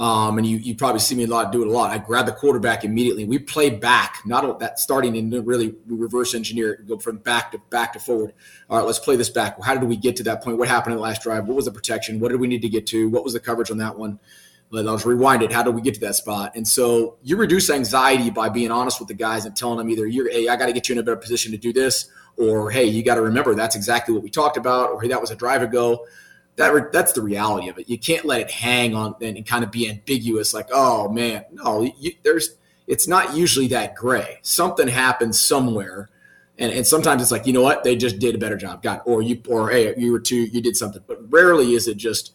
[0.00, 1.90] um, and you, you probably see me a lot do it a lot.
[1.90, 3.26] I grab the quarterback immediately.
[3.26, 7.92] We play back, not that starting and really reverse engineer, go from back to back
[7.92, 8.32] to forward.
[8.70, 9.62] All right, let's play this back.
[9.62, 10.56] How did we get to that point?
[10.56, 11.46] What happened in the last drive?
[11.46, 12.18] What was the protection?
[12.18, 13.10] What did we need to get to?
[13.10, 14.18] What was the coverage on that one?
[14.70, 15.52] Let's rewind it.
[15.52, 16.52] How did we get to that spot?
[16.54, 20.06] And so you reduce anxiety by being honest with the guys and telling them either
[20.06, 22.08] you're, hey, I got to get you in a better position to do this,
[22.38, 25.20] or hey, you got to remember that's exactly what we talked about, or hey, that
[25.20, 26.06] was a drive ago
[26.56, 27.88] that that's the reality of it.
[27.88, 31.82] You can't let it hang on and kind of be ambiguous, like, oh man, no,
[31.98, 34.38] you, there's it's not usually that gray.
[34.42, 36.10] Something happens somewhere,
[36.58, 39.02] and, and sometimes it's like, you know what, they just did a better job, got,
[39.06, 42.32] or you, or hey, you were too, you did something, but rarely is it just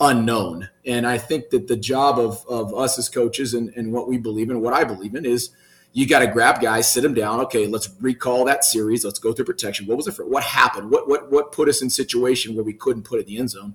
[0.00, 0.68] unknown.
[0.84, 4.18] And I think that the job of of us as coaches and, and what we
[4.18, 5.50] believe in, what I believe in, is
[5.96, 7.40] you got to grab guys, sit them down.
[7.40, 9.02] Okay, let's recall that series.
[9.02, 9.86] Let's go through protection.
[9.86, 10.12] What was it?
[10.12, 10.90] For what happened?
[10.90, 13.50] What what what put us in situation where we couldn't put it in the end
[13.50, 13.74] zone?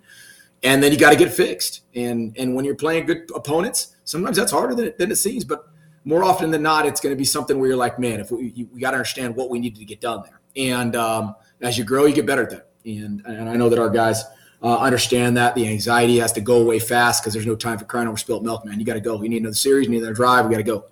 [0.62, 1.82] And then you got to get fixed.
[1.96, 5.44] And and when you're playing good opponents, sometimes that's harder than it, than it seems.
[5.44, 5.68] But
[6.06, 8.68] more often than not, it's going to be something where you're like, man, if we
[8.72, 10.42] we got to understand what we needed to get done there.
[10.56, 12.70] And um, as you grow, you get better at that.
[12.86, 14.24] And and I know that our guys.
[14.64, 17.86] Uh, understand that the anxiety has to go away fast because there's no time for
[17.86, 18.80] crying over spilt milk, man.
[18.80, 19.20] You got to go.
[19.24, 20.46] You need another series, you need another drive.
[20.46, 20.86] We got to go.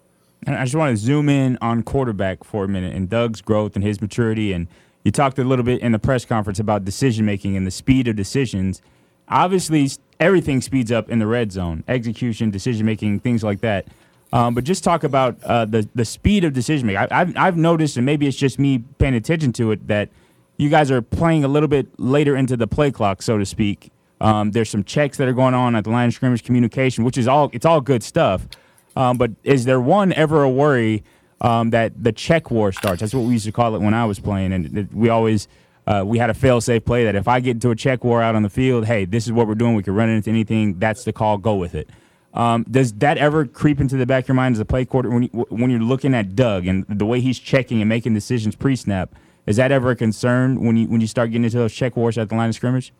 [0.46, 3.76] And I just want to zoom in on quarterback for a minute and Doug's growth
[3.76, 4.54] and his maturity.
[4.54, 4.68] And
[5.04, 8.08] you talked a little bit in the press conference about decision making and the speed
[8.08, 8.82] of decisions.
[9.28, 13.88] Obviously, everything speeds up in the red zone, execution, decision making, things like that.
[14.32, 17.08] Um, but just talk about uh, the the speed of decision making.
[17.12, 20.10] I've I've noticed, and maybe it's just me paying attention to it, that
[20.58, 23.92] you guys are playing a little bit later into the play clock, so to speak.
[24.22, 27.18] Um, there's some checks that are going on at the line of scrimmage, communication, which
[27.18, 28.48] is all it's all good stuff.
[28.96, 31.04] Um, but is there one ever a worry
[31.42, 33.02] um, that the check war starts?
[33.02, 35.48] That's what we used to call it when I was playing, and we always
[35.88, 38.36] uh, we had a fail-safe play that if I get into a check war out
[38.36, 39.74] on the field, hey, this is what we're doing.
[39.76, 40.78] We can run into anything.
[40.78, 41.38] That's the call.
[41.38, 41.90] Go with it.
[42.34, 45.10] Um, does that ever creep into the back of your mind as a play quarter
[45.10, 48.56] when, you, when you're looking at Doug and the way he's checking and making decisions
[48.56, 49.16] pre-snap?
[49.48, 52.20] Is that ever a concern when you when you start getting into those check wars
[52.20, 52.94] at the line of scrimmage?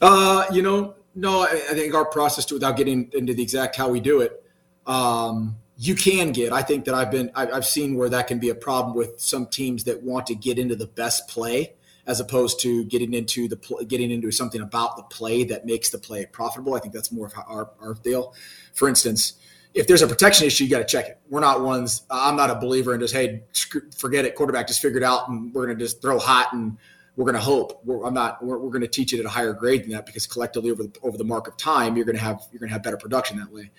[0.00, 1.42] Uh, you know, no.
[1.42, 4.42] I, I think our process, to, without getting into the exact how we do it,
[4.86, 6.52] um, you can get.
[6.52, 9.46] I think that I've been I've seen where that can be a problem with some
[9.46, 11.74] teams that want to get into the best play
[12.06, 15.98] as opposed to getting into the getting into something about the play that makes the
[15.98, 16.74] play profitable.
[16.74, 18.34] I think that's more of our our deal.
[18.72, 19.34] For instance,
[19.72, 21.18] if there's a protection issue, you got to check it.
[21.28, 22.02] We're not ones.
[22.10, 23.42] I'm not a believer in just hey,
[23.96, 24.36] forget it.
[24.36, 26.78] Quarterback just figured out, and we're going to just throw hot and
[27.16, 27.80] we're going to hope.
[27.84, 28.44] We're, I'm not.
[28.44, 30.84] We're, we're going to teach it at a higher grade than that because collectively over
[30.84, 32.96] the, over the mark of time, you're going to have you're going to have better
[32.96, 33.70] production that way.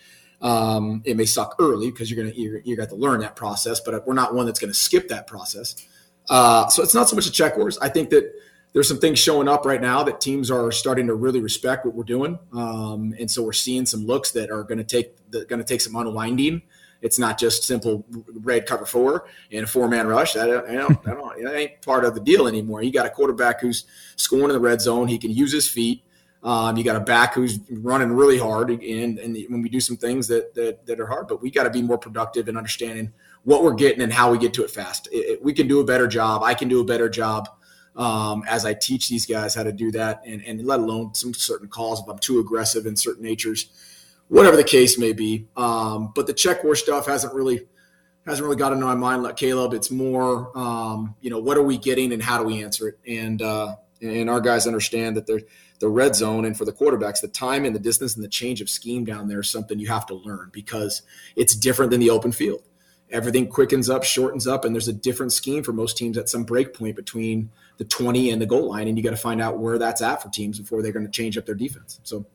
[0.41, 3.35] Um, it may suck early because you're going to you're, you're going to learn that
[3.35, 5.75] process, but we're not one that's going to skip that process.
[6.29, 7.77] Uh, so it's not so much a check course.
[7.79, 8.31] I think that
[8.73, 11.95] there's some things showing up right now that teams are starting to really respect what
[11.95, 15.59] we're doing, um, and so we're seeing some looks that are going to take going
[15.59, 16.61] to take some unwinding.
[17.05, 20.33] It's not just simple red cover four and a four man rush.
[20.33, 22.81] That, you know, that, that ain't part of the deal anymore.
[22.81, 25.07] You got a quarterback who's scoring in the red zone.
[25.07, 26.01] He can use his feet.
[26.41, 29.97] Um, you got a back who's running really hard, and, and when we do some
[29.97, 33.13] things that, that that are hard, but we got to be more productive in understanding
[33.43, 35.07] what we're getting and how we get to it fast.
[35.11, 36.43] It, it, we can do a better job.
[36.43, 37.49] I can do a better job
[37.95, 41.33] um, as I teach these guys how to do that, and, and let alone some
[41.33, 43.69] certain calls if I'm too aggressive in certain natures
[44.27, 45.47] whatever the case may be.
[45.55, 47.67] Um, but the check war stuff hasn't really
[48.25, 49.73] hasn't really got into my mind like Caleb.
[49.73, 52.99] It's more, um, you know, what are we getting and how do we answer it?
[53.07, 55.41] And uh, and our guys understand that they're
[55.79, 58.61] the red zone and for the quarterbacks, the time and the distance and the change
[58.61, 61.01] of scheme down there is something you have to learn because
[61.35, 62.61] it's different than the open field.
[63.11, 66.43] Everything quickens up, shortens up, and there's a different scheme for most teams at some
[66.43, 69.59] break point between the 20 and the goal line, and you got to find out
[69.59, 71.99] where that's at for teams before they're going to change up their defense.
[72.03, 72.25] So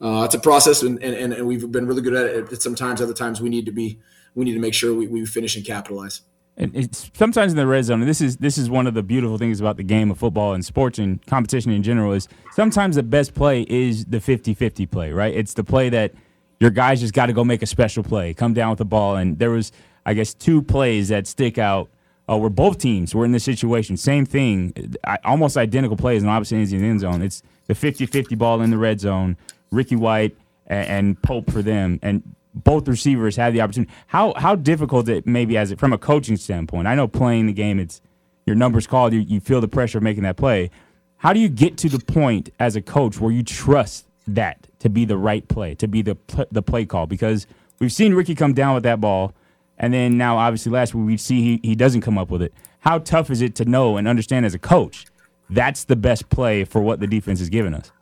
[0.00, 2.62] uh, it's a process, and, and, and we've been really good at it.
[2.62, 3.98] Sometimes, other times, we need to be
[4.34, 6.20] we need to make sure we, we finish and capitalize.
[6.58, 8.00] And it's sometimes in the red zone.
[8.00, 10.64] this is this is one of the beautiful things about the game of football and
[10.64, 12.12] sports and competition in general.
[12.12, 15.34] Is sometimes the best play is the 50-50 play, right?
[15.34, 16.12] It's the play that
[16.60, 19.16] your guys just got to go make a special play, come down with the ball.
[19.16, 19.72] And there was,
[20.06, 21.90] I guess, two plays that stick out
[22.28, 23.96] uh, where both teams were in this situation.
[23.96, 27.22] Same thing, almost identical plays in ends of the end zone.
[27.22, 29.36] It's the 50-50 ball in the red zone
[29.70, 32.22] Ricky White and, and Pope for them, and
[32.54, 33.92] both receivers have the opportunity.
[34.08, 36.88] How how difficult it maybe as it from a coaching standpoint?
[36.88, 38.00] I know playing the game, it's
[38.46, 39.12] your numbers called.
[39.12, 40.70] You, you feel the pressure of making that play.
[41.18, 44.88] How do you get to the point as a coach where you trust that to
[44.88, 46.16] be the right play, to be the
[46.50, 47.06] the play call?
[47.06, 47.46] Because
[47.78, 49.34] we've seen Ricky come down with that ball,
[49.78, 52.54] and then now obviously last week we see he, he doesn't come up with it.
[52.80, 55.06] How tough is it to know and understand as a coach
[55.50, 57.92] that's the best play for what the defense is giving us?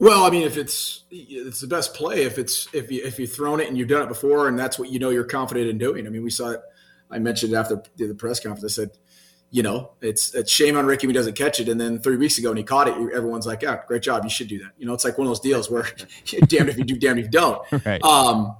[0.00, 3.32] Well, I mean, if it's it's the best play if it's if you if you've
[3.32, 5.78] thrown it and you've done it before and that's what you know you're confident in
[5.78, 6.06] doing.
[6.06, 6.60] I mean, we saw it.
[7.10, 8.64] I mentioned after the press conference.
[8.64, 8.90] I said,
[9.50, 11.68] you know, it's it's shame on Ricky if he doesn't catch it.
[11.68, 14.30] And then three weeks ago when he caught it, everyone's like, yeah, great job, you
[14.30, 14.72] should do that.
[14.78, 15.82] You know, it's like one of those deals where
[16.46, 17.62] damned if you do, damned if you don't.
[17.84, 18.02] Right.
[18.02, 18.56] Um,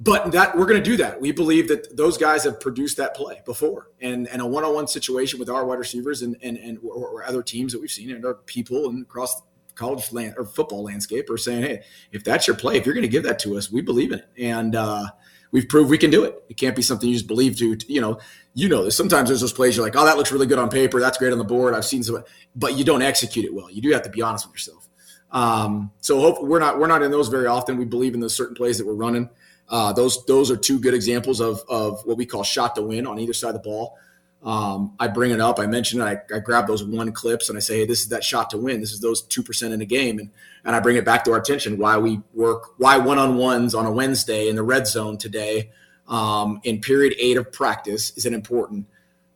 [0.00, 1.20] but that we're going to do that.
[1.20, 5.38] We believe that those guys have produced that play before, and and a one-on-one situation
[5.38, 8.24] with our wide receivers and and and or, or other teams that we've seen and
[8.24, 9.40] our people and across
[9.74, 13.02] college land or football landscape are saying, hey, if that's your play, if you're going
[13.02, 15.06] to give that to us, we believe in it, and uh,
[15.50, 16.42] we've proved we can do it.
[16.48, 17.76] It can't be something you just believe to.
[17.86, 18.18] You know,
[18.54, 18.96] you know this.
[18.96, 21.00] Sometimes there's those plays you're like, oh, that looks really good on paper.
[21.00, 21.74] That's great on the board.
[21.74, 22.24] I've seen some,
[22.56, 23.70] but you don't execute it well.
[23.70, 24.88] You do have to be honest with yourself.
[25.30, 27.78] Um, so hope, we're not we're not in those very often.
[27.78, 29.30] We believe in those certain plays that we're running.
[29.68, 33.06] Uh, those those are two good examples of of what we call shot to win
[33.06, 33.96] on either side of the ball.
[34.42, 35.60] Um, I bring it up.
[35.60, 36.04] I mention it.
[36.04, 38.58] I, I, grab those one clips and I say, hey, this is that shot to
[38.58, 38.80] win.
[38.80, 40.18] This is those 2% in a game.
[40.18, 40.30] And,
[40.64, 43.72] and I bring it back to our attention why we work, why one on ones
[43.72, 45.70] on a Wednesday in the red zone today
[46.08, 48.86] um, in period eight of practice is an important,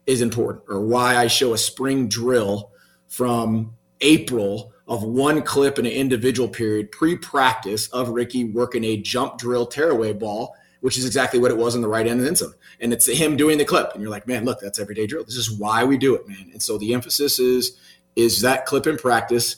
[0.07, 2.73] is important, or why I show a spring drill
[3.07, 8.97] from April of one clip in an individual period pre practice of Ricky working a
[8.97, 10.55] jump drill tearaway ball
[10.87, 12.55] which is exactly what it was on the right end of the end zone.
[12.79, 13.91] And it's him doing the clip.
[13.93, 15.25] And you're like, man, look, that's everyday drill.
[15.25, 16.49] This is why we do it, man.
[16.53, 17.77] And so the emphasis is,
[18.15, 19.57] is that clip in practice.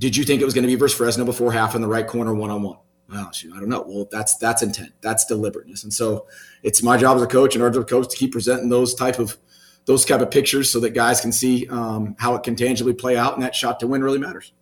[0.00, 2.04] Did you think it was going to be versus Fresno before half in the right
[2.04, 2.78] corner one on one?
[3.08, 3.84] Well, shoot, I don't know.
[3.86, 4.90] Well, that's that's intent.
[5.02, 5.84] That's deliberateness.
[5.84, 6.26] And so
[6.64, 9.38] it's my job as a coach and our coach to keep presenting those type of
[9.84, 13.16] those type of pictures so that guys can see um, how it can tangibly play
[13.16, 14.52] out and that shot to win really matters.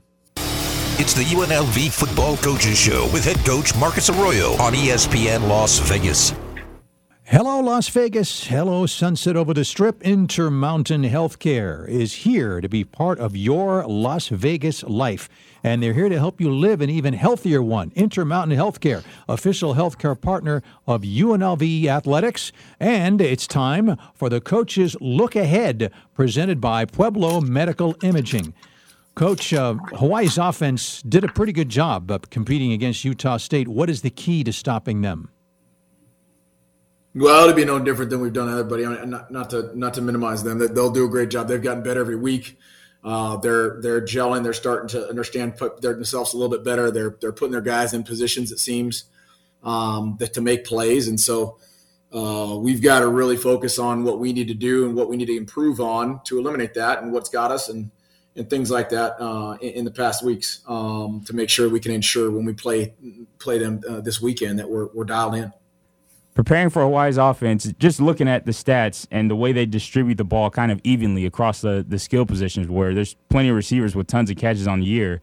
[0.99, 6.33] It's the UNLV Football Coaches Show with head coach Marcus Arroyo on ESPN Las Vegas.
[7.31, 8.47] Hello, Las Vegas.
[8.47, 10.03] Hello, sunset over the strip.
[10.03, 15.29] Intermountain Healthcare is here to be part of your Las Vegas life.
[15.63, 17.93] And they're here to help you live an even healthier one.
[17.95, 22.51] Intermountain Healthcare, official healthcare partner of UNLV Athletics.
[22.81, 28.53] And it's time for the Coach's Look Ahead, presented by Pueblo Medical Imaging.
[29.15, 33.69] Coach, uh, Hawaii's offense did a pretty good job of competing against Utah State.
[33.69, 35.29] What is the key to stopping them?
[37.13, 38.83] Well, it'll be no different than we've done everybody.
[39.05, 41.47] Not, not to not to minimize them, they'll do a great job.
[41.47, 42.57] They've gotten better every week.
[43.03, 44.43] Uh, they're they're gelling.
[44.43, 46.89] They're starting to understand put themselves a little bit better.
[46.89, 48.51] They're they're putting their guys in positions.
[48.51, 49.05] It seems
[49.63, 51.57] um, that to make plays, and so
[52.13, 55.17] uh, we've got to really focus on what we need to do and what we
[55.17, 57.91] need to improve on to eliminate that, and what's got us and
[58.37, 61.81] and things like that uh, in, in, the past weeks um, to make sure we
[61.81, 62.93] can ensure when we play
[63.39, 65.51] play them uh, this weekend that we're we're dialed in
[66.33, 70.23] preparing for Hawaii's offense, just looking at the stats and the way they distribute the
[70.23, 74.07] ball kind of evenly across the, the skill positions where there's plenty of receivers with
[74.07, 75.19] tons of catches on the year,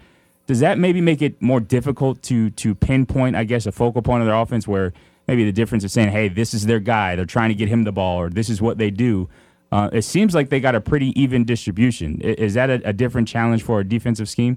[0.47, 4.23] does that maybe make it more difficult to to pinpoint, I guess, a focal point
[4.23, 4.93] of their offense where
[5.27, 7.85] maybe the difference is saying, hey, this is their guy, they're trying to get him
[7.85, 9.29] the ball, or this is what they do?
[9.71, 12.21] Uh, it seems like they got a pretty even distribution.
[12.23, 14.57] Is that a, a different challenge for a defensive scheme?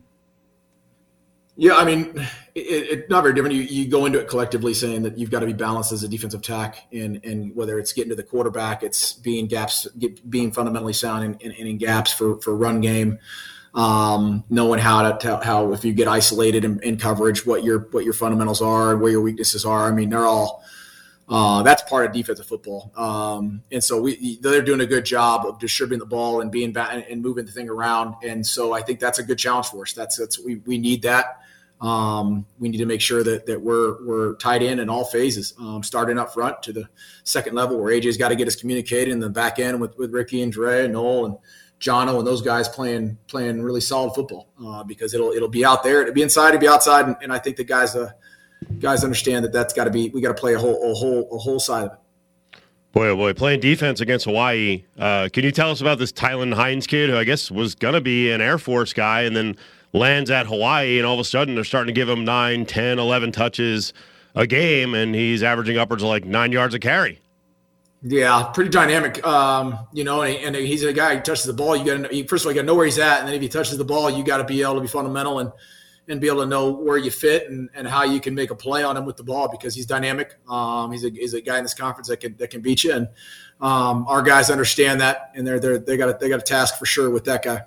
[1.57, 2.13] Yeah, I mean,
[2.55, 3.55] it's it, not very different.
[3.55, 6.07] You, you go into it collectively saying that you've got to be balanced as a
[6.07, 10.51] defensive tack, and and whether it's getting to the quarterback, it's being gaps, get, being
[10.51, 13.19] fundamentally sound and in, in, in, gaps for for run game,
[13.75, 18.05] um, knowing how to how if you get isolated in, in, coverage, what your what
[18.05, 19.87] your fundamentals are and where your weaknesses are.
[19.87, 20.63] I mean, they're all.
[21.29, 25.45] Uh, that's part of defensive football, um, and so we they're doing a good job
[25.45, 28.15] of distributing the ball and being back and moving the thing around.
[28.21, 29.93] And so I think that's a good challenge for us.
[29.93, 31.40] That's that's we we need that.
[31.81, 35.55] Um, we need to make sure that that we're we're tied in in all phases,
[35.59, 36.87] um, starting up front to the
[37.23, 40.13] second level where AJ's got to get us communicated, and the back end with with
[40.13, 41.37] Ricky and Dre and Noel and
[41.79, 45.83] Jono and those guys playing playing really solid football uh, because it'll it'll be out
[45.83, 48.11] there, it'll be inside, it'll be outside, and, and I think the guys uh,
[48.79, 51.27] guys understand that that's got to be we got to play a whole a whole
[51.31, 51.97] a whole side of it.
[52.91, 54.83] Boy, oh boy, playing defense against Hawaii.
[54.99, 57.93] Uh, can you tell us about this Tylan Hines kid, who I guess was going
[57.93, 59.55] to be an Air Force guy, and then
[59.93, 62.99] lands at Hawaii, and all of a sudden they're starting to give him 9, 10,
[62.99, 63.93] 11 touches
[64.35, 67.19] a game, and he's averaging upwards of like nine yards a carry.
[68.03, 69.25] Yeah, pretty dynamic.
[69.25, 71.75] Um, you know, and, and, he's a guy who touches the ball.
[71.75, 73.35] You got to first of all, you got to know where he's at, and then
[73.35, 75.51] if he touches the ball, you got to be able to be fundamental and
[76.07, 78.55] and be able to know where you fit and, and how you can make a
[78.55, 80.35] play on him with the ball because he's dynamic.
[80.49, 82.93] Um, he's a he's a guy in this conference that can that can beat you,
[82.93, 83.07] and
[83.61, 86.79] um, our guys understand that, and they're they they got a, they got a task
[86.79, 87.61] for sure with that guy.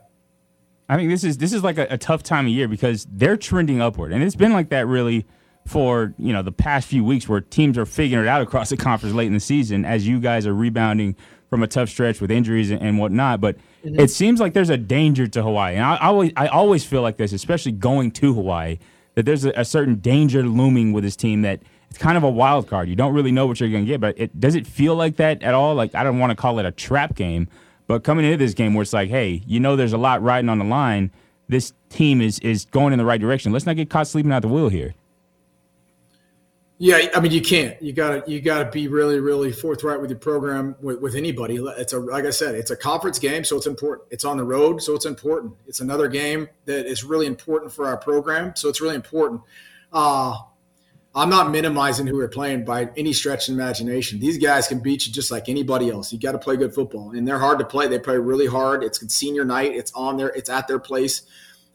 [0.89, 3.37] I think this is this is like a, a, tough time of year because they're
[3.37, 5.27] trending upward, and it's been like that really
[5.67, 8.77] for you know the past few weeks where teams are figuring it out across the
[8.77, 11.17] conference late in the season as you guys are rebounding
[11.49, 13.41] from a tough stretch with injuries and, and whatnot.
[13.41, 13.99] But mm-hmm.
[13.99, 17.01] it seems like there's a danger to Hawaii, and I, I, always I always feel
[17.01, 18.79] like this, especially going to Hawaii,
[19.15, 22.31] that there's a, a certain danger looming with this team that it's kind of a
[22.31, 22.89] wild card.
[22.89, 25.17] You don't really know what you're going to get, but it does it feel like
[25.17, 25.75] that at all?
[25.75, 27.49] Like I don't want to call it a trap game,
[27.87, 30.49] but coming into this game where it's like, hey, you know, there's a lot riding
[30.49, 31.11] on the line.
[31.49, 33.53] This team is is going in the right direction.
[33.53, 34.95] Let's not get caught sleeping at the wheel here.
[36.79, 37.81] Yeah, I mean, you can't.
[37.81, 41.57] You gotta you gotta be really really forthright with your program with, with anybody.
[41.57, 44.09] It's a like I said, it's a conference game, so it's important.
[44.11, 45.55] It's on the road, so it's important.
[45.67, 49.43] It's another game that is really important for our program, so it's really important.
[49.93, 50.37] Uh,
[51.17, 54.19] I'm not minimizing who we're playing by any stretch of imagination.
[54.19, 56.13] These guys can beat you just like anybody else.
[56.13, 57.87] You got to play good football, and they're hard to play.
[57.87, 58.83] They play really hard.
[58.83, 59.73] It's senior night.
[59.73, 60.31] It's on there.
[60.31, 61.23] It's at their place.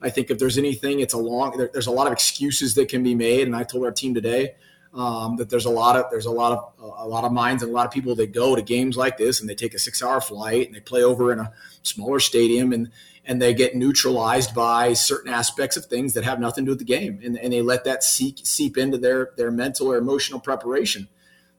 [0.02, 1.58] I think if there's anything, it's a long.
[1.58, 4.14] There, there's a lot of excuses that can be made, and I told our team
[4.14, 4.56] today
[4.94, 7.72] um, that there's a lot of there's a lot of a lot of minds and
[7.72, 10.04] a lot of people that go to games like this, and they take a six
[10.04, 12.92] hour flight and they play over in a smaller stadium, and
[13.30, 16.80] and they get neutralized by certain aspects of things that have nothing to do with
[16.80, 20.40] the game, and, and they let that seep, seep into their their mental or emotional
[20.40, 21.08] preparation,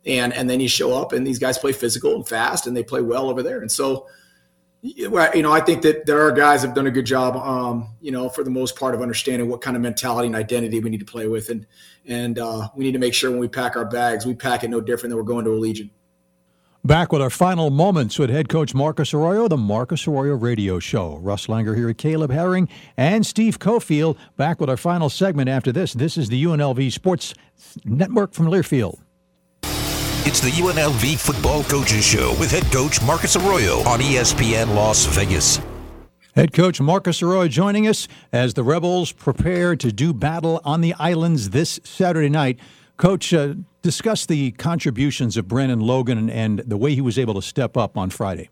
[0.04, 2.82] and and then you show up and these guys play physical and fast and they
[2.82, 4.08] play well over there, and so
[4.82, 8.10] you know I think that there are guys have done a good job, um, you
[8.10, 11.00] know, for the most part of understanding what kind of mentality and identity we need
[11.00, 11.68] to play with, and
[12.04, 14.70] and uh, we need to make sure when we pack our bags, we pack it
[14.70, 15.90] no different than we're going to Allegiant.
[16.82, 21.18] Back with our final moments with head coach Marcus Arroyo, the Marcus Arroyo Radio Show.
[21.18, 24.16] Russ Langer here, Caleb Herring, and Steve Cofield.
[24.38, 25.92] Back with our final segment after this.
[25.92, 27.34] This is the UNLV Sports
[27.84, 28.98] Network from Learfield.
[30.24, 35.60] It's the UNLV Football Coaches Show with head coach Marcus Arroyo on ESPN Las Vegas.
[36.34, 40.94] Head coach Marcus Arroyo joining us as the Rebels prepare to do battle on the
[40.94, 42.58] islands this Saturday night.
[43.00, 47.40] Coach, uh, discuss the contributions of Brandon Logan and the way he was able to
[47.40, 48.50] step up on Friday.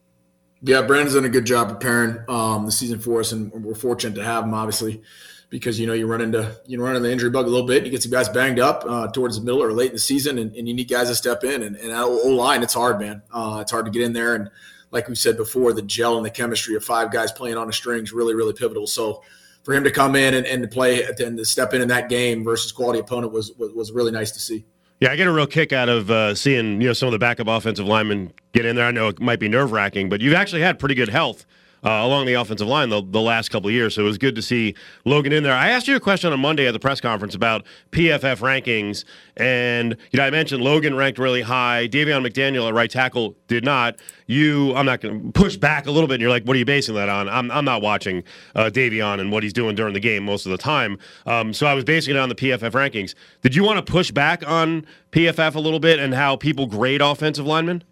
[0.62, 4.14] Yeah, Brandon's done a good job preparing um, the season for us, and we're fortunate
[4.14, 5.02] to have him, obviously,
[5.50, 7.84] because you know you run into you run into the injury bug a little bit.
[7.84, 10.38] You get some guys banged up uh, towards the middle or late in the season,
[10.38, 11.62] and, and you need guys to step in.
[11.62, 13.20] And, and O line, it's hard, man.
[13.30, 14.50] Uh, it's hard to get in there, and
[14.90, 17.72] like we said before, the gel and the chemistry of five guys playing on a
[17.72, 18.86] string is really, really pivotal.
[18.86, 19.22] So
[19.68, 22.08] for him to come in and, and to play and to step in in that
[22.08, 24.64] game versus quality opponent was, was, was really nice to see.
[24.98, 27.18] Yeah, I get a real kick out of uh, seeing you know some of the
[27.18, 28.86] backup offensive linemen get in there.
[28.86, 31.44] I know it might be nerve wracking, but you've actually had pretty good health
[31.84, 33.94] uh, along the offensive line the, the last couple of years.
[33.94, 34.74] So it was good to see
[35.04, 35.54] Logan in there.
[35.54, 39.04] I asked you a question on Monday at the press conference about PFF rankings,
[39.36, 41.88] and you know I mentioned Logan ranked really high.
[41.88, 43.96] Davion McDaniel at right tackle did not.
[44.26, 46.14] You, I'm not going to push back a little bit.
[46.14, 47.30] and You're like, what are you basing that on?
[47.30, 48.24] I'm, I'm not watching
[48.54, 50.98] uh, Davion and what he's doing during the game most of the time.
[51.24, 53.14] Um, so I was basing it on the PFF rankings.
[53.40, 57.00] Did you want to push back on PFF a little bit and how people grade
[57.00, 57.84] offensive linemen?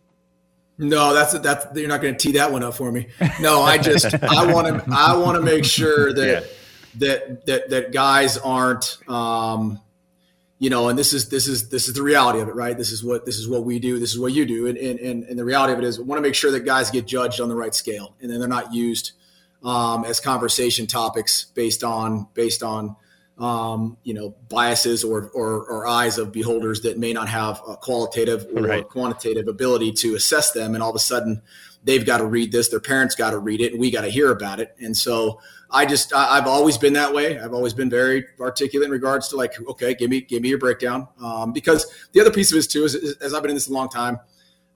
[0.78, 3.06] No, that's that's you're not going to tee that one up for me.
[3.40, 6.48] No, I just I want to I want to make sure that yeah.
[6.96, 9.80] that that that guys aren't um,
[10.58, 12.76] you know, and this is this is this is the reality of it, right?
[12.76, 13.98] This is what this is what we do.
[13.98, 16.04] This is what you do, and and and, and the reality of it is, we
[16.04, 18.48] want to make sure that guys get judged on the right scale, and then they're
[18.48, 19.12] not used
[19.62, 22.96] um, as conversation topics based on based on
[23.38, 27.76] um, you know, biases or, or, or, eyes of beholders that may not have a
[27.76, 28.88] qualitative or right.
[28.88, 30.74] quantitative ability to assess them.
[30.74, 31.42] And all of a sudden,
[31.84, 34.08] they've got to read this, their parents got to read it, and we got to
[34.08, 34.74] hear about it.
[34.80, 35.38] And so
[35.70, 37.38] I just, I, have always been that way.
[37.38, 40.58] I've always been very articulate in regards to like, okay, give me, give me your
[40.58, 41.06] breakdown.
[41.22, 43.68] Um, because the other piece of this too is, is, as I've been in this
[43.68, 44.18] a long time,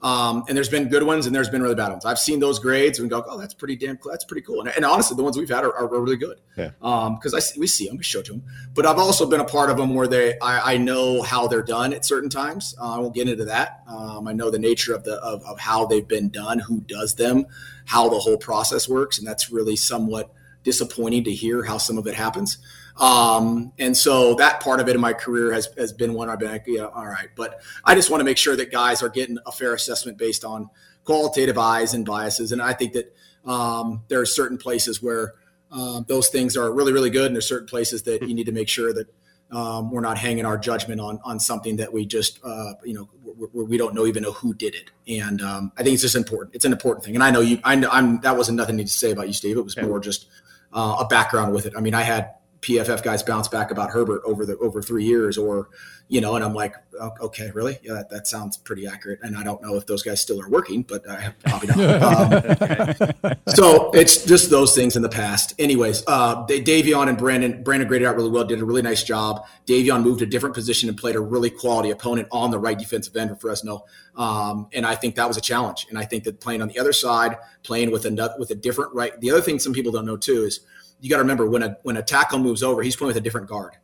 [0.02, 2.06] um, and there's been good ones and there's been really bad ones.
[2.06, 4.10] I've seen those grades and go, oh, that's pretty damn cool.
[4.10, 4.60] That's pretty cool.
[4.60, 6.40] And, and honestly, the ones we've had are, are really good.
[6.56, 6.70] Yeah.
[6.80, 8.42] Um, cause I see, we see them, we show to them,
[8.74, 11.62] but I've also been a part of them where they, I, I know how they're
[11.62, 12.74] done at certain times.
[12.80, 13.82] Uh, I won't get into that.
[13.86, 17.16] Um, I know the nature of the, of, of how they've been done, who does
[17.16, 17.44] them,
[17.84, 19.18] how the whole process works.
[19.18, 20.32] And that's really somewhat
[20.62, 22.58] disappointing to hear how some of it happens.
[23.00, 26.38] Um, and so that part of it in my career has, has been one I've
[26.38, 27.28] been like, yeah, all right.
[27.34, 30.44] But I just want to make sure that guys are getting a fair assessment based
[30.44, 30.68] on
[31.04, 32.52] qualitative eyes and biases.
[32.52, 35.32] And I think that um, there are certain places where
[35.72, 37.26] um, those things are really, really good.
[37.26, 39.08] And there's certain places that you need to make sure that
[39.52, 43.08] um, we're not hanging our judgment on on something that we just uh, you know
[43.52, 44.90] we, we don't know even know who did it.
[45.08, 46.54] And um, I think it's just important.
[46.54, 47.14] It's an important thing.
[47.14, 47.58] And I know you.
[47.64, 49.56] I am that wasn't nothing to say about you, Steve.
[49.56, 50.26] It was more just
[50.72, 51.72] uh, a background with it.
[51.76, 55.38] I mean, I had PFF guys bounce back about Herbert over the over three years,
[55.38, 55.68] or
[56.10, 56.74] you know, and I'm like,
[57.20, 57.78] okay, really?
[57.84, 59.20] Yeah, that, that sounds pretty accurate.
[59.22, 63.24] And I don't know if those guys still are working, but I have probably not.
[63.24, 65.54] um, so it's just those things in the past.
[65.60, 69.04] Anyways, uh, they Davion and Brandon, Brandon graded out really well, did a really nice
[69.04, 69.46] job.
[69.66, 73.16] Davion moved a different position and played a really quality opponent on the right defensive
[73.16, 73.84] end for Fresno,
[74.16, 75.86] um, and I think that was a challenge.
[75.90, 78.92] And I think that playing on the other side, playing with a with a different
[78.94, 79.18] right.
[79.20, 80.60] The other thing some people don't know too is
[81.00, 83.20] you got to remember when a when a tackle moves over, he's playing with a
[83.20, 83.76] different guard.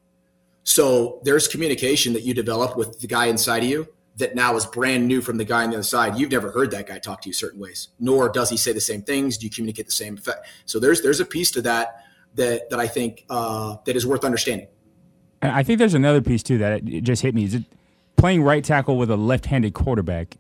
[0.65, 4.67] So there's communication that you develop with the guy inside of you that now is
[4.67, 6.19] brand new from the guy on the other side.
[6.19, 8.81] You've never heard that guy talk to you certain ways, nor does he say the
[8.81, 9.39] same things.
[9.39, 10.47] Do you communicate the same effect?
[10.65, 12.05] So there's there's a piece to that
[12.35, 14.69] that that I think uh, that is worth understanding.
[15.43, 17.45] I think there's another piece too that just hit me.
[17.45, 17.65] Is it
[18.17, 20.37] playing right tackle with a left-handed quarterback?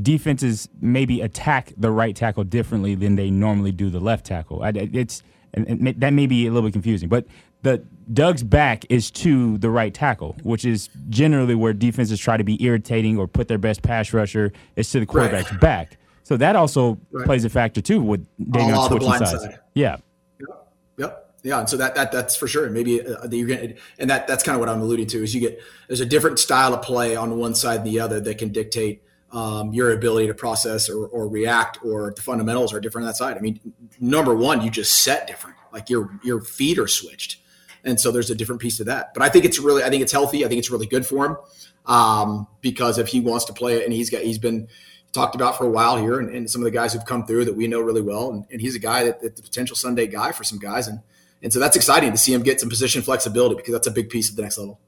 [0.00, 4.62] Defenses maybe attack the right tackle differently than they normally do the left tackle.
[4.62, 5.22] It's
[5.54, 7.26] and, and that may be a little bit confusing, but
[7.62, 7.82] the
[8.12, 12.62] Doug's back is to the right tackle, which is generally where defenses try to be
[12.62, 15.60] irritating or put their best pass rusher is to the quarterback's right.
[15.60, 15.98] back.
[16.22, 17.26] So that also right.
[17.26, 19.42] plays a factor too with Davion switching sides.
[19.42, 19.58] Side.
[19.74, 19.96] Yeah.
[20.38, 20.72] Yep.
[20.98, 21.34] Yep.
[21.42, 22.68] Yeah, and so that that that's for sure.
[22.70, 25.40] Maybe uh, you're getting, and that that's kind of what I'm alluding to is you
[25.40, 28.48] get there's a different style of play on one side and the other that can
[28.48, 29.04] dictate
[29.36, 33.16] um, your ability to process or, or react or the fundamentals are different on that
[33.16, 33.36] side.
[33.36, 33.60] I mean,
[34.00, 35.56] number one, you just set different.
[35.74, 37.36] Like your your feet are switched,
[37.84, 39.12] and so there's a different piece to that.
[39.12, 40.42] But I think it's really, I think it's healthy.
[40.46, 41.36] I think it's really good for him
[41.84, 44.68] um, because if he wants to play it, and he's got, he's been
[45.12, 47.44] talked about for a while here, and, and some of the guys who've come through
[47.44, 50.32] that we know really well, and, and he's a guy that, the potential Sunday guy
[50.32, 51.00] for some guys, and
[51.42, 54.08] and so that's exciting to see him get some position flexibility because that's a big
[54.08, 54.80] piece at the next level.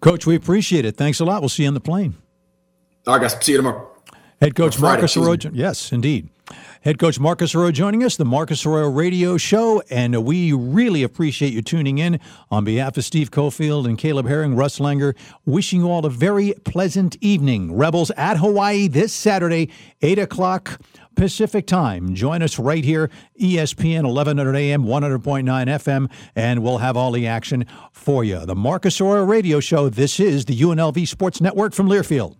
[0.00, 0.96] Coach, we appreciate it.
[0.96, 1.42] Thanks a lot.
[1.42, 2.16] We'll see you on the plane.
[3.06, 3.36] All right, guys.
[3.44, 3.88] See you tomorrow.
[4.40, 5.36] Head coach Marcus Arroyo.
[5.52, 6.28] Yes, indeed.
[6.82, 11.52] Head coach Marcus Arroyo joining us, the Marcus Arroyo Radio Show, and we really appreciate
[11.52, 12.20] you tuning in.
[12.50, 16.52] On behalf of Steve Cofield and Caleb Herring, Russ Langer, wishing you all a very
[16.64, 17.76] pleasant evening.
[17.76, 19.70] Rebels at Hawaii this Saturday,
[20.02, 20.80] 8 o'clock
[21.16, 22.14] Pacific Time.
[22.14, 27.66] Join us right here, ESPN 1100 AM, 100.9 FM, and we'll have all the action
[27.90, 28.44] for you.
[28.44, 29.88] The Marcus Arroyo Radio Show.
[29.88, 32.36] This is the UNLV Sports Network from Learfield.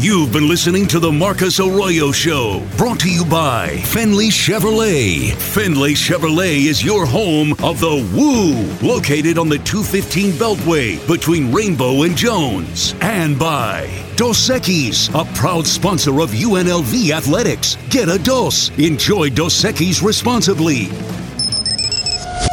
[0.00, 5.32] You've been listening to the Marcus Arroyo Show, brought to you by Findlay Chevrolet.
[5.32, 12.04] Findlay Chevrolet is your home of the Woo, located on the 215 Beltway between Rainbow
[12.04, 12.94] and Jones.
[13.00, 17.76] And by Dos Equis, a proud sponsor of UNLV Athletics.
[17.90, 18.70] Get a Dos.
[18.78, 20.84] Enjoy Dos Equis responsibly.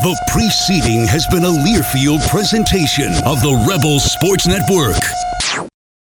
[0.02, 4.98] The preceding has been a Learfield presentation of the Rebel Sports Network.